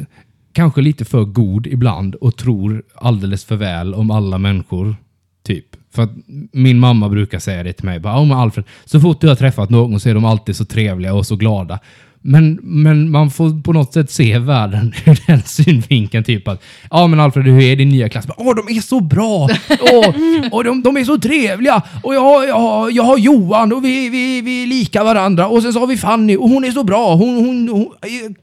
kanske 0.53 0.81
lite 0.81 1.05
för 1.05 1.25
god 1.25 1.67
ibland 1.67 2.15
och 2.15 2.37
tror 2.37 2.83
alldeles 2.95 3.45
för 3.45 3.57
väl 3.57 3.95
om 3.95 4.11
alla 4.11 4.39
människor. 4.39 4.97
Typ. 5.43 5.67
För 5.91 6.03
att 6.03 6.11
min 6.53 6.79
mamma 6.79 7.09
brukar 7.09 7.39
säga 7.39 7.63
det 7.63 7.73
till 7.73 7.85
mig. 7.85 7.99
Bara, 7.99 8.23
oh, 8.23 8.39
Alfred, 8.39 8.65
så 8.85 9.01
fort 9.01 9.21
du 9.21 9.29
har 9.29 9.35
träffat 9.35 9.71
någon 9.71 10.01
så 10.01 10.09
är 10.09 10.15
de 10.15 10.25
alltid 10.25 10.57
så 10.57 10.65
trevliga 10.65 11.15
och 11.15 11.27
så 11.27 11.37
glada. 11.37 11.79
Men, 12.22 12.59
men 12.62 13.11
man 13.11 13.30
får 13.30 13.62
på 13.62 13.72
något 13.72 13.92
sätt 13.92 14.11
se 14.11 14.38
världen 14.38 14.94
ur 15.04 15.18
den 15.26 15.42
synvinkeln. 15.46 16.24
Typ 16.24 16.48
att, 16.48 16.62
ja 16.90 17.06
men 17.06 17.20
Alfred, 17.20 17.44
hur 17.46 17.61
är 17.62 17.76
din 17.76 17.88
nya 17.88 18.09
klass? 18.09 18.26
Åh, 18.37 18.54
de 18.56 18.76
är 18.76 18.80
så 18.80 19.00
bra! 19.00 19.48
Och, 19.80 20.14
och 20.56 20.64
de, 20.64 20.83
de 20.83 20.96
är 20.96 21.04
så 21.04 21.18
trevliga! 21.18 21.83
Och 22.02 22.14
jag, 22.14 22.20
har- 22.20 22.44
jag, 22.44 22.59
har- 22.59 22.90
jag 22.90 23.02
har 23.02 23.18
Johan 23.18 23.72
och 23.72 23.85
vi, 23.85 24.09
vi, 24.09 24.40
vi 24.40 24.62
är 24.62 24.66
lika 24.66 25.04
varandra. 25.04 25.46
Och 25.48 25.62
sen 25.62 25.72
så 25.72 25.80
har 25.80 25.87
vi 25.87 25.96
Fanny 25.96 26.37
och 26.37 26.48
hon 26.48 26.64
är 26.64 26.70
så 26.70 26.85
bra. 26.85 27.14
Hon, 27.14 27.35
hon, 27.46 27.68
hon, 27.68 27.92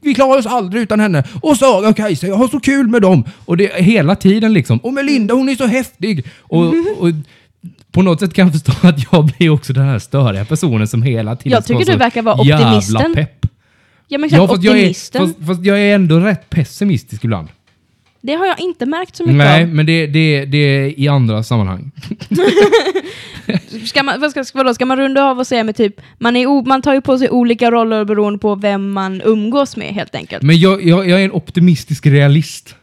vi 0.02 0.14
klarar 0.14 0.38
oss 0.38 0.46
aldrig 0.46 0.82
utan 0.82 1.00
henne. 1.00 1.24
Och 1.42 1.56
Saga 1.56 1.88
och 1.88 1.96
Kajsa, 1.96 2.26
jag 2.26 2.36
har 2.36 2.48
så 2.48 2.60
kul 2.60 2.88
med 2.88 3.02
dem. 3.02 3.24
Och 3.44 3.56
det 3.56 3.72
hela 3.82 4.14
tiden 4.16 4.52
liksom. 4.52 4.78
Och 4.78 4.92
Melinda, 4.94 5.34
hon 5.34 5.48
är 5.48 5.54
så 5.54 5.66
häftig. 5.66 6.26
Och, 6.40 6.64
och 6.98 7.08
på 7.92 8.02
något 8.02 8.20
sätt 8.20 8.34
kan 8.34 8.46
jag 8.46 8.52
förstå 8.52 8.88
att 8.88 9.12
jag 9.12 9.24
blir 9.26 9.50
också 9.50 9.72
den 9.72 9.84
här 9.84 9.98
störiga 9.98 10.44
personen 10.44 10.88
som 10.88 11.02
hela 11.02 11.36
tiden 11.36 11.52
Jag 11.52 11.64
tycker 11.66 11.92
du 11.92 11.98
verkar 11.98 12.22
vara 12.22 12.44
Jävla 12.44 12.66
optimisten. 12.78 13.14
pepp. 13.14 13.46
Ja 14.08 14.18
men 14.18 14.24
exakt, 14.26 14.40
Ja, 14.40 14.48
fast 14.48 14.62
jag, 14.62 14.78
är, 14.78 15.18
fast, 15.18 15.46
fast 15.46 15.64
jag 15.64 15.80
är 15.80 15.94
ändå 15.94 16.20
rätt 16.20 16.50
pessimistisk 16.50 17.24
ibland. 17.24 17.48
Det 18.20 18.34
har 18.34 18.46
jag 18.46 18.60
inte 18.60 18.86
märkt 18.86 19.16
så 19.16 19.22
mycket 19.22 19.36
Nej, 19.36 19.62
av. 19.62 19.68
men 19.68 19.86
det, 19.86 20.06
det, 20.06 20.44
det 20.44 20.58
är 20.58 21.00
i 21.00 21.08
andra 21.08 21.42
sammanhang. 21.42 21.90
Ska 23.86 24.02
man, 24.02 24.20
vad 24.20 24.30
ska, 24.30 24.44
vadå, 24.54 24.74
ska 24.74 24.86
man 24.86 24.96
runda 24.96 25.24
av 25.24 25.38
och 25.38 25.46
säga 25.46 25.64
med 25.64 25.76
typ, 25.76 26.00
man, 26.18 26.36
är 26.36 26.46
o, 26.46 26.62
man 26.66 26.82
tar 26.82 26.94
ju 26.94 27.00
på 27.00 27.18
sig 27.18 27.30
olika 27.30 27.70
roller 27.70 28.04
beroende 28.04 28.38
på 28.38 28.54
vem 28.54 28.90
man 28.90 29.22
umgås 29.24 29.76
med 29.76 29.94
helt 29.94 30.14
enkelt. 30.14 30.42
Men 30.42 30.58
jag, 30.58 30.84
jag, 30.84 31.08
jag 31.08 31.20
är 31.20 31.24
en 31.24 31.32
optimistisk 31.32 32.06
realist. 32.06 32.76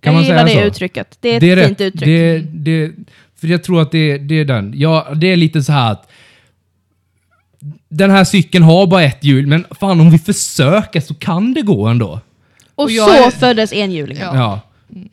Kan 0.00 0.12
jag 0.12 0.18
man 0.20 0.24
säga 0.28 0.44
det 0.44 0.50
så? 0.50 0.60
uttrycket. 0.60 1.18
Det 1.20 1.28
är 1.28 1.34
ett 1.34 1.40
det 1.40 1.50
är 1.50 1.66
fint 1.66 1.80
rätt. 1.80 1.86
uttryck. 1.94 2.04
Det, 2.04 2.38
det, 2.38 2.92
för 3.40 3.46
jag 3.46 3.64
tror 3.64 3.82
att 3.82 3.90
det, 3.92 4.18
det 4.18 4.40
är 4.40 4.44
den. 4.44 4.72
Ja, 4.76 5.08
det 5.14 5.26
är 5.32 5.36
lite 5.36 5.62
så 5.62 5.72
här 5.72 5.92
att 5.92 6.10
den 7.88 8.10
här 8.10 8.24
cykeln 8.24 8.64
har 8.64 8.86
bara 8.86 9.02
ett 9.02 9.24
hjul, 9.24 9.46
men 9.46 9.64
fan 9.80 10.00
om 10.00 10.10
vi 10.10 10.18
försöker 10.18 11.00
så 11.00 11.14
kan 11.14 11.54
det 11.54 11.62
gå 11.62 11.86
ändå. 11.86 12.20
och 12.74 12.84
Och 12.84 12.90
så 12.90 13.10
är- 13.10 13.30
föddes 13.30 13.72
enhjulingen. 13.72 14.22
Ja. 14.22 14.36
Ja. 14.36 14.60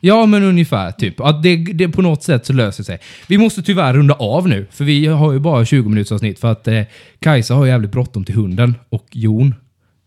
Ja, 0.00 0.26
men 0.26 0.42
ungefär. 0.42 0.92
Typ. 0.92 1.20
Att 1.20 1.42
det, 1.42 1.56
det 1.56 1.88
på 1.88 2.02
något 2.02 2.22
sätt 2.22 2.46
så 2.46 2.52
löser 2.52 2.84
sig. 2.84 2.98
Vi 3.26 3.38
måste 3.38 3.62
tyvärr 3.62 3.94
runda 3.94 4.14
av 4.14 4.48
nu, 4.48 4.66
för 4.70 4.84
vi 4.84 5.06
har 5.06 5.32
ju 5.32 5.38
bara 5.38 5.64
20 5.64 5.88
minuters 5.88 6.12
avsnitt 6.12 6.38
för 6.38 6.52
att 6.52 6.68
eh, 6.68 6.82
Kajsa 7.20 7.54
har 7.54 7.66
jävligt 7.66 7.92
bråttom 7.92 8.24
till 8.24 8.34
hunden 8.34 8.74
och 8.88 9.06
Jon 9.12 9.54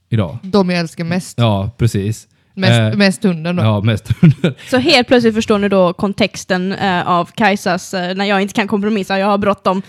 idag. 0.10 0.38
De 0.44 0.70
jag 0.70 0.80
älskar 0.80 1.04
mest. 1.04 1.38
Ja, 1.38 1.72
precis. 1.78 2.28
Mest, 2.54 2.80
Eh, 2.80 2.98
mest 2.98 3.24
hunden 3.24 3.56
då. 3.56 3.64
Ja, 3.64 3.82
mest 3.82 4.12
hunden. 4.22 4.54
Så 4.70 4.78
helt 4.78 5.08
plötsligt 5.08 5.36
förstår 5.36 5.58
ni 5.60 5.70
då 5.70 5.94
kontexten 5.94 6.72
eh, 6.72 7.08
av 7.08 7.30
Kajsas, 7.36 7.94
eh, 7.94 8.16
när 8.16 8.26
jag 8.26 8.42
inte 8.42 8.54
kan 8.54 8.68
kompromissa, 8.68 9.20
jag 9.20 9.28
har 9.28 9.38
bråttom. 9.38 9.82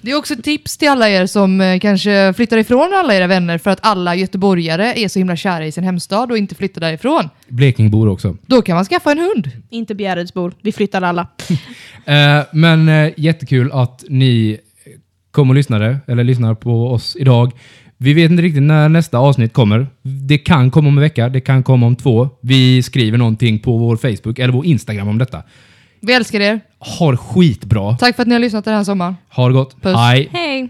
Det 0.00 0.10
är 0.10 0.16
också 0.16 0.34
ett 0.34 0.44
tips 0.44 0.76
till 0.76 0.88
alla 0.88 1.08
er 1.08 1.26
som 1.26 1.60
eh, 1.60 1.78
kanske 1.78 2.32
flyttar 2.36 2.56
ifrån 2.56 2.92
alla 2.94 3.14
era 3.14 3.26
vänner 3.26 3.58
för 3.58 3.70
att 3.70 3.78
alla 3.82 4.14
göteborgare 4.14 4.92
är 4.96 5.08
så 5.08 5.18
himla 5.18 5.36
kära 5.36 5.66
i 5.66 5.72
sin 5.72 5.84
hemstad 5.84 6.30
och 6.30 6.38
inte 6.38 6.54
flyttar 6.54 6.80
därifrån. 6.80 7.28
Blekingbor 7.48 8.08
också. 8.08 8.36
Då 8.46 8.62
kan 8.62 8.74
man 8.76 8.84
skaffa 8.84 9.12
en 9.12 9.18
hund. 9.18 9.50
Inte 9.70 9.94
Bjäredsbor, 9.94 10.52
vi 10.62 10.72
flyttar 10.72 11.02
alla. 11.02 11.26
Eh, 12.04 12.42
men 12.52 12.88
eh, 12.88 13.12
jättekul 13.16 13.72
att 13.72 14.04
ni 14.08 14.58
kom 15.30 15.48
och 15.48 15.54
lyssnade, 15.54 15.98
eller 16.06 16.24
lyssnar 16.24 16.54
på 16.54 16.88
oss 16.88 17.16
idag. 17.16 17.52
Vi 18.00 18.14
vet 18.14 18.30
inte 18.30 18.42
riktigt 18.42 18.62
när 18.62 18.88
nästa 18.88 19.18
avsnitt 19.18 19.52
kommer. 19.52 19.86
Det 20.02 20.38
kan 20.38 20.70
komma 20.70 20.88
om 20.88 20.98
en 20.98 21.00
vecka, 21.00 21.28
det 21.28 21.40
kan 21.40 21.62
komma 21.62 21.86
om 21.86 21.96
två. 21.96 22.28
Vi 22.40 22.82
skriver 22.82 23.18
någonting 23.18 23.58
på 23.58 23.76
vår 23.76 23.96
Facebook 23.96 24.38
eller 24.38 24.52
vår 24.52 24.66
Instagram 24.66 25.08
om 25.08 25.18
detta. 25.18 25.42
Vi 26.00 26.12
älskar 26.12 26.40
er. 26.40 26.60
Ha 26.78 27.10
det 27.10 27.16
skitbra. 27.16 27.96
Tack 27.96 28.16
för 28.16 28.22
att 28.22 28.28
ni 28.28 28.34
har 28.34 28.40
lyssnat 28.40 28.64
den 28.64 28.74
här 28.74 28.84
sommaren. 28.84 29.16
Ha 29.30 29.48
det 29.48 29.54
gott. 29.54 29.82
Puss. 29.82 29.96
Hej. 29.96 30.28
Hej! 30.32 30.68